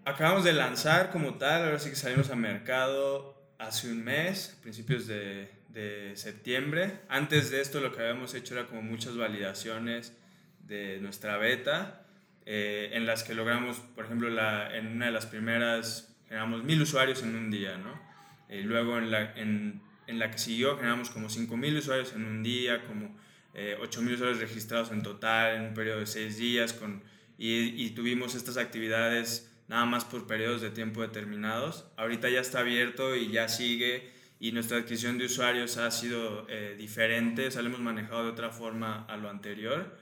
[0.05, 5.05] acabamos de lanzar como tal, ahora sí que salimos a mercado hace un mes, principios
[5.05, 6.99] de, de septiembre.
[7.07, 10.17] Antes de esto lo que habíamos hecho era como muchas validaciones
[10.59, 12.03] de nuestra beta
[12.45, 16.81] eh, en las que logramos, por ejemplo, la, en una de las primeras generamos mil
[16.81, 18.01] usuarios en un día, ¿no?
[18.49, 22.25] Y eh, luego en la, en, en la que siguió generamos como 5.000 usuarios en
[22.25, 23.15] un día, como
[23.53, 27.01] eh, 8.000 usuarios registrados en total en un periodo de 6 días, con,
[27.47, 31.85] y, y, tuvimos estas actividades nada más por periodos de tiempo determinados.
[31.97, 36.75] Ahorita ya está abierto y ya sigue y nuestra adquisición de usuarios ha sido eh,
[36.77, 39.97] diferente, o sea, lo hemos manejado de otra forma a lo anterior.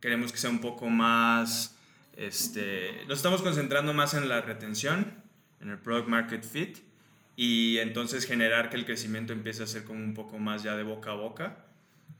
[0.00, 1.76] Queremos que sea un poco más
[2.16, 5.22] este, nos estamos concentrando más en la retención,
[5.60, 6.78] en el product market fit,
[7.36, 10.82] y entonces generar que el crecimiento empiece a ser como un poco más ya de
[10.82, 11.66] boca a boca.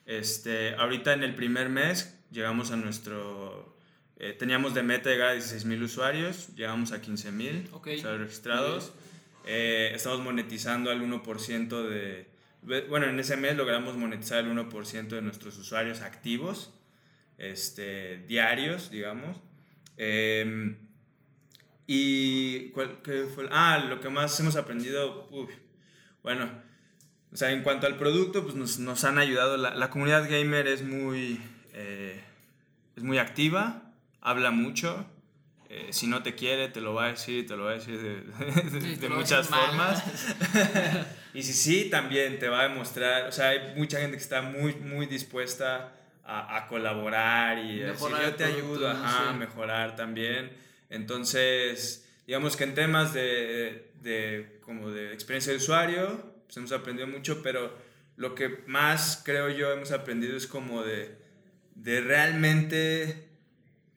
[0.05, 3.75] Este, ahorita en el primer mes llegamos a nuestro...
[4.19, 7.97] Eh, teníamos de meta llegar a 16.000 usuarios, llegamos a 15.000 okay.
[7.97, 8.93] usuarios registrados.
[9.45, 12.29] Eh, estamos monetizando al 1% de...
[12.89, 16.73] Bueno, en ese mes logramos monetizar el 1% de nuestros usuarios activos,
[17.39, 19.39] este, diarios, digamos.
[19.97, 20.77] Em,
[21.87, 23.47] y ¿cuál, qué fue?
[23.53, 25.29] Ah, lo que más hemos aprendido,
[26.25, 26.51] bueno,
[27.33, 30.67] o sea, en cuanto al producto, pues nos, nos han ayudado, la, la, comunidad gamer
[30.67, 31.41] es muy,
[31.73, 32.21] eh,
[32.97, 33.86] es muy activa,
[34.27, 35.07] habla mucho,
[35.69, 37.97] eh, si no te quiere, te lo va a decir, te lo va a decir
[37.97, 40.03] de, de, de muchas formas.
[41.35, 44.43] y si sí, también te va a demostrar, o sea, hay mucha gente que está
[44.43, 45.93] muy, muy dispuesta
[46.25, 50.51] a, a colaborar y decir, yo te ayudo a mejorar también.
[50.91, 57.07] Entonces, digamos que en temas de, de, como de experiencia de usuario, pues hemos aprendido
[57.07, 57.73] mucho, pero
[58.17, 61.17] lo que más creo yo hemos aprendido es como de,
[61.77, 63.26] de realmente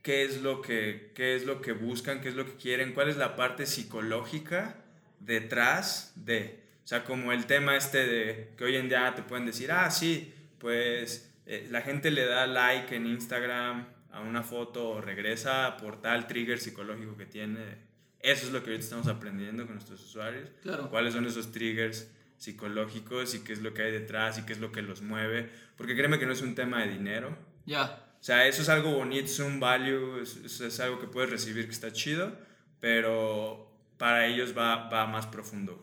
[0.01, 3.09] qué es, lo que, qué es lo que buscan, qué es lo que quieren, cuál
[3.09, 4.77] es la parte psicológica
[5.19, 9.45] detrás de, o sea, como el tema este de que hoy en día te pueden
[9.45, 14.89] decir, ah, sí, pues eh, la gente le da like en Instagram a una foto
[14.89, 17.89] o regresa por tal trigger psicológico que tiene.
[18.19, 20.49] Eso es lo que ahorita estamos aprendiendo con nuestros usuarios.
[20.61, 20.89] Claro.
[20.89, 24.59] ¿Cuáles son esos triggers psicológicos y qué es lo que hay detrás y qué es
[24.59, 25.49] lo que los mueve?
[25.77, 27.37] Porque créeme que no es un tema de dinero.
[27.65, 28.08] Ya.
[28.19, 31.65] O sea, eso es algo bonito, es un value, es, es, algo que puedes recibir
[31.65, 32.35] que está chido,
[32.79, 35.81] pero para ellos va, va más profundo.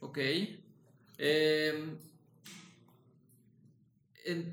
[0.00, 0.18] Ok.
[1.18, 1.96] Eh,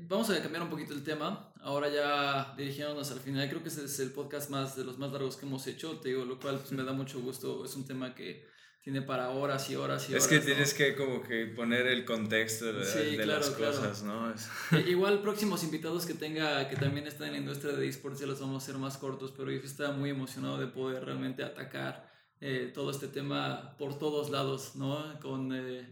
[0.08, 1.52] vamos a cambiar un poquito el tema.
[1.60, 5.12] Ahora ya dirigiéndonos al final, creo que ese es el podcast más de los más
[5.12, 7.64] largos que hemos hecho, te digo, lo cual pues, me da mucho gusto.
[7.64, 8.46] Es un tema que
[8.82, 10.24] tiene para horas y horas y horas.
[10.24, 14.02] Es que tienes que como que poner el contexto de, sí, de claro, las cosas,
[14.02, 14.34] claro.
[14.70, 14.78] ¿no?
[14.88, 18.40] Igual próximos invitados que tenga que también están en la industria de esports ya los
[18.40, 22.08] vamos a hacer más cortos, pero yo estaba muy emocionado de poder realmente atacar
[22.40, 25.18] eh, todo este tema por todos lados, ¿no?
[25.20, 25.86] Con, eh,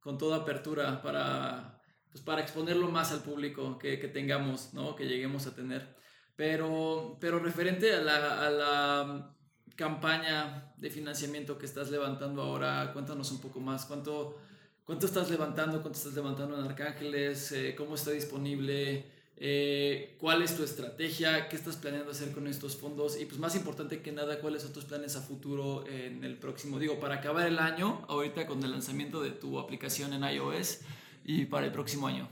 [0.00, 1.80] con toda apertura para
[2.10, 4.96] pues para exponerlo más al público que, que tengamos, ¿no?
[4.96, 5.96] que lleguemos a tener.
[6.36, 9.36] Pero, pero referente a la, a la
[9.80, 13.86] campaña de financiamiento que estás levantando ahora, cuéntanos un poco más.
[13.86, 14.38] ¿Cuánto,
[14.84, 15.80] cuánto estás levantando?
[15.80, 17.50] ¿Cuánto estás levantando en Arcángeles?
[17.52, 19.06] Eh, ¿Cómo está disponible?
[19.38, 21.48] Eh, ¿Cuál es tu estrategia?
[21.48, 23.18] ¿Qué estás planeando hacer con estos fondos?
[23.18, 26.78] Y pues más importante que nada, ¿cuáles son tus planes a futuro en el próximo?
[26.78, 30.80] Digo, para acabar el año, ahorita con el lanzamiento de tu aplicación en iOS
[31.24, 32.28] y para el próximo año?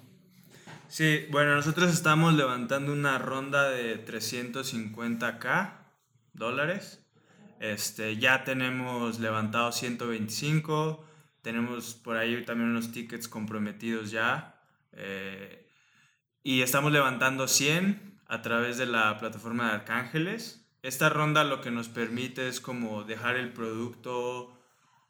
[0.88, 5.78] Sí, bueno, nosotros estamos levantando una ronda de 350k
[6.34, 7.07] dólares.
[7.60, 11.04] Este, ya tenemos levantado 125,
[11.42, 14.60] tenemos por ahí también unos tickets comprometidos ya.
[14.92, 15.66] Eh,
[16.42, 20.66] y estamos levantando 100 a través de la plataforma de Arcángeles.
[20.82, 24.56] Esta ronda lo que nos permite es como dejar el producto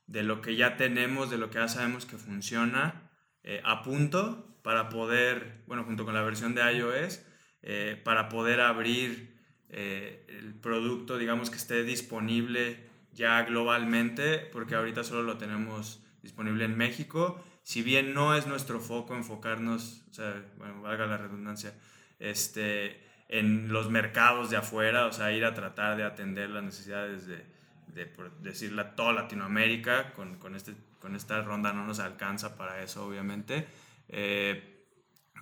[0.06, 3.10] de lo que ya tenemos, de lo que ya sabemos que funciona,
[3.42, 7.22] eh, a punto para poder, bueno, junto con la versión de iOS,
[7.62, 9.37] eh, para poder abrir
[9.70, 16.64] eh, el producto, digamos que esté disponible ya globalmente, porque ahorita solo lo tenemos disponible
[16.64, 17.42] en México.
[17.62, 21.74] si bien no es nuestro foco enfocarnos, o sea, bueno, valga la redundancia,
[22.18, 22.98] este,
[23.28, 27.44] en los mercados de afuera, o sea, ir a tratar de atender las necesidades de,
[27.88, 32.82] de por decirlo, toda Latinoamérica, con, con, este, con esta ronda no nos alcanza para
[32.82, 33.66] eso, obviamente,
[34.08, 34.86] eh,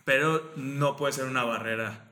[0.05, 2.11] pero no puede ser una barrera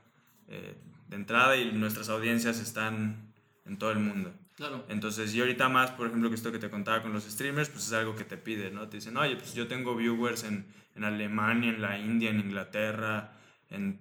[0.49, 0.77] eh,
[1.09, 3.33] de entrada y nuestras audiencias están
[3.65, 4.33] en todo el mundo.
[4.57, 4.85] Claro.
[4.89, 7.87] Entonces, y ahorita más, por ejemplo, que esto que te contaba con los streamers, pues
[7.87, 8.89] es algo que te pide, ¿no?
[8.89, 13.33] Te dicen, oye, pues yo tengo viewers en, en Alemania, en la India, en Inglaterra,
[13.69, 14.01] en,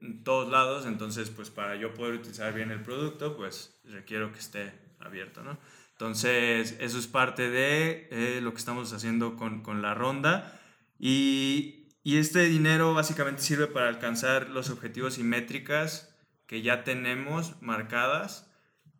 [0.00, 4.40] en todos lados, entonces, pues para yo poder utilizar bien el producto, pues requiero que
[4.40, 5.58] esté abierto, ¿no?
[5.92, 10.60] Entonces, eso es parte de eh, lo que estamos haciendo con, con la ronda.
[10.98, 16.11] Y, y, este dinero básicamente sirve para alcanzar los objetivos y métricas
[16.52, 18.52] que ya tenemos marcadas.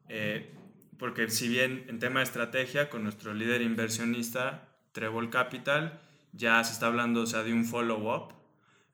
[0.09, 0.51] Eh,
[0.99, 6.01] porque si bien en tema de estrategia, con nuestro líder inversionista, Trevor Capital,
[6.33, 8.33] ya se está hablando o sea, de un follow-up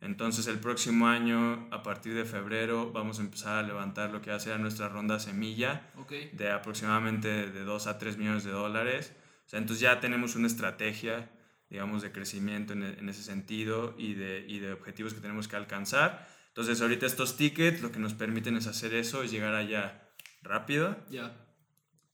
[0.00, 4.30] entonces el próximo año, a partir de febrero, vamos a empezar a levantar lo que
[4.30, 6.30] va a ser nuestra ronda semilla okay.
[6.32, 9.12] de aproximadamente de 2 a 3 millones de dólares.
[9.46, 11.30] O sea, entonces ya tenemos una estrategia,
[11.68, 15.56] digamos, de crecimiento en, en ese sentido y de, y de, objetivos que tenemos que
[15.56, 16.28] alcanzar.
[16.58, 20.10] Entonces ahorita estos tickets lo que nos permiten es hacer eso, es llegar allá
[20.42, 20.96] rápido.
[21.08, 21.36] Ya.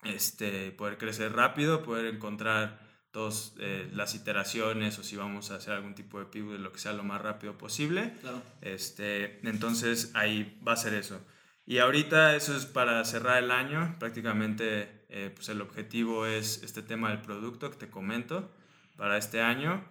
[0.02, 0.14] Yeah.
[0.14, 2.78] Este, poder crecer rápido, poder encontrar
[3.10, 6.78] todas eh, las iteraciones o si vamos a hacer algún tipo de pivot, lo que
[6.78, 8.18] sea lo más rápido posible.
[8.20, 8.42] Claro.
[8.60, 11.22] Este, entonces ahí va a ser eso.
[11.64, 13.96] Y ahorita eso es para cerrar el año.
[13.98, 18.52] Prácticamente eh, pues el objetivo es este tema del producto que te comento
[18.98, 19.82] para este año.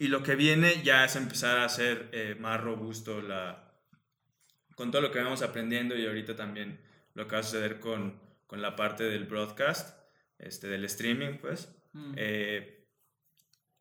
[0.00, 3.70] Y lo que viene ya es empezar a hacer eh, más robusto la,
[4.74, 6.80] con todo lo que vamos aprendiendo y ahorita también
[7.14, 9.96] lo que va a suceder con, con la parte del broadcast,
[10.38, 12.14] este, del streaming, pues Mm.
[12.16, 12.86] eh,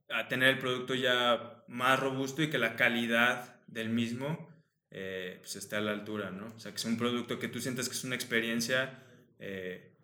[0.09, 4.49] a tener el producto ya más robusto y que la calidad del mismo
[4.89, 6.47] eh, pues esté a la altura, ¿no?
[6.47, 9.03] O sea, que es un producto que tú sientes que es una experiencia
[9.37, 9.95] eh,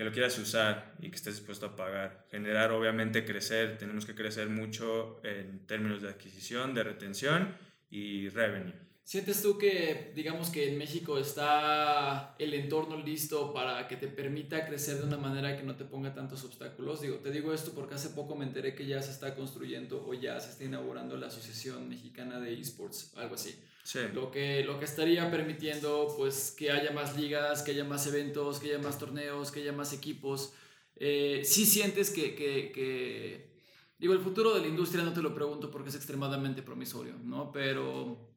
[0.00, 2.24] que lo quieras usar y que estés dispuesto a pagar.
[2.30, 7.54] Generar, obviamente, crecer, tenemos que crecer mucho en términos de adquisición, de retención
[7.90, 8.72] y revenue.
[9.04, 14.66] ¿Sientes tú que, digamos que en México está el entorno listo para que te permita
[14.66, 17.02] crecer de una manera que no te ponga tantos obstáculos?
[17.02, 20.14] Digo, te digo esto porque hace poco me enteré que ya se está construyendo o
[20.14, 23.54] ya se está inaugurando la Asociación Mexicana de Esports, algo así.
[23.82, 24.00] Sí.
[24.14, 28.60] Lo que, lo que estaría permitiendo pues que haya más ligas, que haya más eventos,
[28.60, 30.52] que haya más torneos, que haya más equipos.
[30.96, 33.50] Eh, sí sientes que, que, que,
[33.98, 37.50] digo, el futuro de la industria no te lo pregunto porque es extremadamente promisorio, ¿no?
[37.50, 38.30] Pero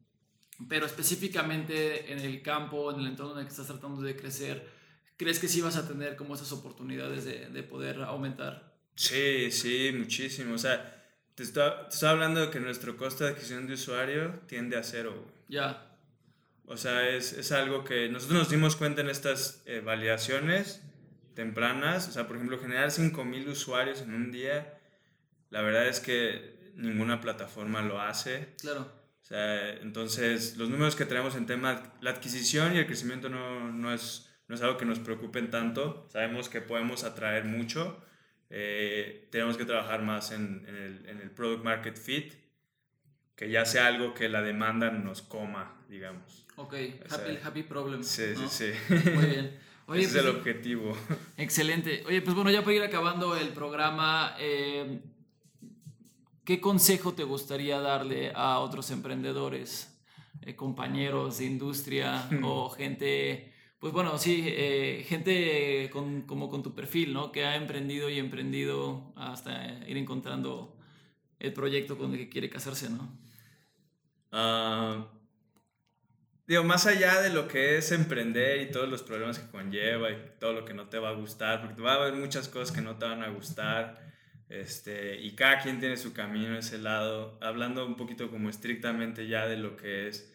[0.68, 4.66] pero específicamente en el campo, en el entorno en el que estás tratando de crecer,
[5.16, 8.74] ¿crees que sí vas a tener como esas oportunidades de, de poder aumentar?
[8.94, 10.54] Sí, sí, muchísimo.
[10.54, 10.93] O sea,
[11.34, 14.82] te estoy, te estoy, hablando de que nuestro costo de adquisición de usuario tiende a
[14.82, 15.26] cero.
[15.48, 15.90] Ya.
[16.66, 20.82] O sea, es, es, algo que nosotros nos dimos cuenta en estas eh, validaciones
[21.34, 22.08] tempranas.
[22.08, 24.78] O sea, por ejemplo, generar 5.000 usuarios en un día,
[25.50, 28.54] la verdad es que ninguna plataforma lo hace.
[28.60, 28.90] Claro.
[29.20, 33.72] O sea, entonces, los números que tenemos en tema, la adquisición y el crecimiento no,
[33.72, 36.06] no, es, no es algo que nos preocupen tanto.
[36.10, 38.02] Sabemos que podemos atraer mucho.
[38.56, 42.34] Eh, tenemos que trabajar más en, en, el, en, el, product market fit,
[43.34, 46.46] que ya sea algo que la demanda nos coma, digamos.
[46.56, 46.74] Ok,
[47.04, 48.04] o sea, happy, happy problem.
[48.04, 48.48] Sí, ¿no?
[48.48, 48.94] sí, sí.
[49.10, 49.58] Muy bien.
[49.86, 50.96] Oye, Ese pues, es el objetivo.
[51.36, 52.04] Excelente.
[52.06, 55.00] Oye, pues bueno, ya para ir acabando el programa, eh,
[56.44, 59.98] ¿Qué consejo te gustaría darle a otros emprendedores,
[60.42, 63.53] eh, compañeros de industria o gente,
[63.84, 67.30] pues bueno, sí, eh, gente con, como con tu perfil, ¿no?
[67.30, 70.74] Que ha emprendido y emprendido hasta ir encontrando
[71.38, 73.14] el proyecto con el que quiere casarse, ¿no?
[74.32, 75.04] Uh,
[76.46, 80.16] digo, más allá de lo que es emprender y todos los problemas que conlleva y
[80.40, 82.80] todo lo que no te va a gustar, porque va a haber muchas cosas que
[82.80, 84.00] no te van a gustar
[84.48, 89.46] este, y cada quien tiene su camino ese lado, hablando un poquito como estrictamente ya
[89.46, 90.33] de lo que es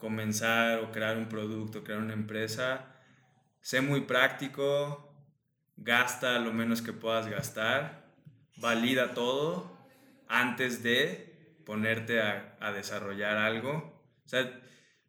[0.00, 2.86] comenzar o crear un producto, crear una empresa,
[3.60, 5.14] sé muy práctico,
[5.76, 8.10] gasta lo menos que puedas gastar,
[8.56, 9.70] valida todo
[10.26, 14.02] antes de ponerte a, a desarrollar algo.
[14.24, 14.60] O sea,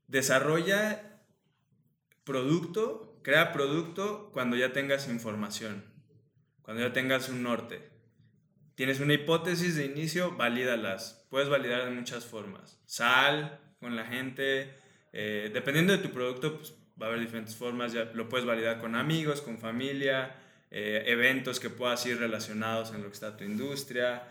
[0.08, 1.22] desarrolla
[2.24, 5.86] producto, crea producto cuando ya tengas información,
[6.62, 7.90] cuando ya tengas un norte.
[8.76, 11.26] Tienes una hipótesis de inicio, valídalas.
[11.30, 12.82] Puedes validar de muchas formas.
[12.86, 14.81] Sal con la gente.
[15.14, 17.94] Eh, dependiendo de tu producto, pues, va a haber diferentes formas.
[17.94, 20.36] Ya lo puedes validar con amigos, con familia,
[20.72, 24.24] eh, eventos que puedas ir relacionados en lo que está tu industria.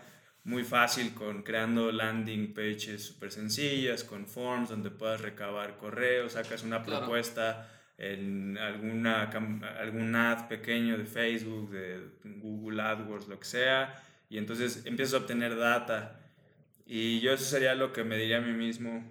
[0.43, 6.63] muy fácil con creando landing pages súper sencillas, con forms donde puedas recabar correos, sacas
[6.63, 7.01] una Claro.
[7.01, 7.69] propuesta
[7.99, 9.29] en alguna,
[9.79, 14.01] algún ad pequeño de Facebook, de Google AdWords, lo que sea,
[14.31, 16.19] y entonces empiezas a obtener data.
[16.87, 19.03] Y yo eso sería lo que me diría a mí mismo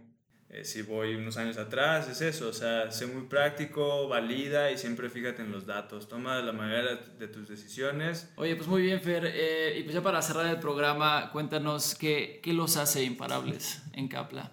[0.51, 4.79] eh, si voy unos años atrás, es eso, o sea, sé muy práctico, valida y
[4.79, 8.29] siempre fíjate en los datos, toma la manera de tus decisiones.
[8.37, 9.25] Oye, pues muy bien, Fer.
[9.27, 14.09] eh, y pues ya para cerrar el programa, cuéntanos qué, qué los hace imparables en
[14.09, 14.51] Capla.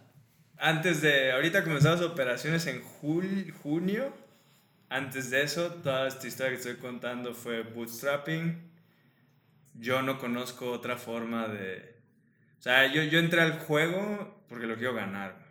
[0.59, 4.11] Antes de, ahorita comenzamos operaciones en jul- junio,
[4.89, 8.67] antes de eso, toda esta historia que estoy contando fue bootstrapping.
[9.75, 11.95] Yo no conozco otra forma de...
[12.59, 15.46] O sea, yo, yo entré al juego porque lo quiero ganar.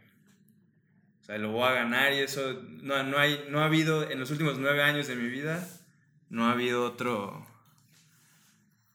[1.26, 2.62] O sea, lo voy a ganar y eso...
[2.62, 5.68] No, no, hay, no ha habido, en los últimos nueve años de mi vida,
[6.30, 7.44] no ha habido otro,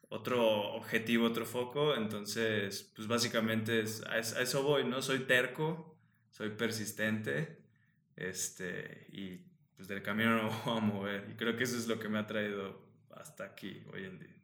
[0.10, 1.96] otro objetivo, otro foco.
[1.96, 5.02] Entonces, pues básicamente es, a, es- a eso voy, ¿no?
[5.02, 5.98] Soy terco,
[6.30, 7.58] soy persistente,
[8.16, 11.28] este, y pues del camino no voy a mover.
[11.32, 14.36] Y creo que eso es lo que me ha traído hasta aquí hoy en día.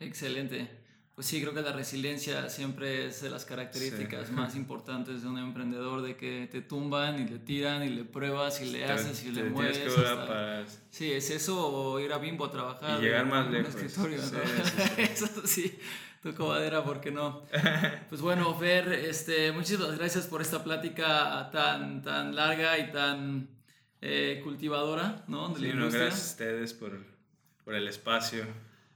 [0.00, 0.68] Excelente.
[1.14, 4.32] Pues sí, creo que la resiliencia siempre es de las características Sí.
[4.32, 8.60] más importantes de un emprendedor, de que te tumban y le tiran y le pruebas
[8.60, 9.78] y le Te- haces y te le tienes mueves.
[9.78, 10.64] que hasta- parar.
[10.90, 12.98] Sí, es eso o ir a Bimbo a trabajar.
[13.00, 13.74] Y llegar en más lejos.
[13.76, 14.20] escritorio.
[14.20, 15.78] Sí, sí, eso sí,
[16.20, 17.42] toco madera, ¿por qué no?
[18.08, 23.48] Pues bueno, Fer, este, muchísimas gracias por esta plática tan, tan larga y tan
[24.00, 25.48] eh, cultivadora, ¿no?
[25.50, 26.98] De la no, gracias a ustedes por,
[27.64, 28.44] por el espacio.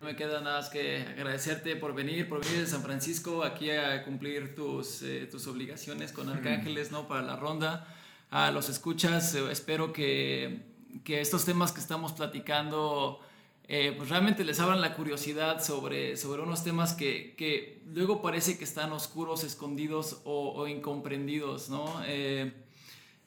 [0.01, 3.71] No me queda nada más que agradecerte por venir, por venir de San Francisco aquí
[3.71, 7.09] a cumplir tus, eh, tus obligaciones con Arcángeles, ¿no?
[7.09, 7.93] Para la ronda.
[8.31, 10.61] A los escuchas, eh, espero que,
[11.03, 13.19] que estos temas que estamos platicando,
[13.67, 18.57] eh, pues realmente les abran la curiosidad sobre, sobre unos temas que, que luego parece
[18.57, 22.03] que están oscuros, escondidos o, o incomprendidos, ¿no?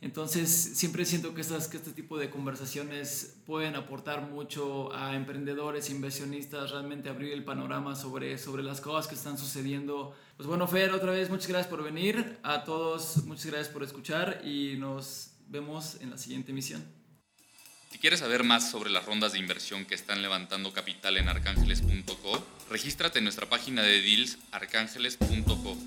[0.01, 5.91] Entonces, siempre siento que, estas, que este tipo de conversaciones pueden aportar mucho a emprendedores,
[5.91, 10.15] inversionistas, realmente abrir el panorama sobre, sobre las cosas que están sucediendo.
[10.37, 12.39] Pues bueno, Fer, otra vez muchas gracias por venir.
[12.41, 16.83] A todos, muchas gracias por escuchar y nos vemos en la siguiente emisión.
[17.91, 22.43] Si quieres saber más sobre las rondas de inversión que están levantando capital en arcángeles.co,
[22.71, 25.77] regístrate en nuestra página de deals arcángeles.co,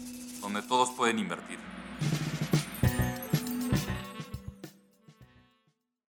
[0.41, 1.74] donde todos pueden invertir.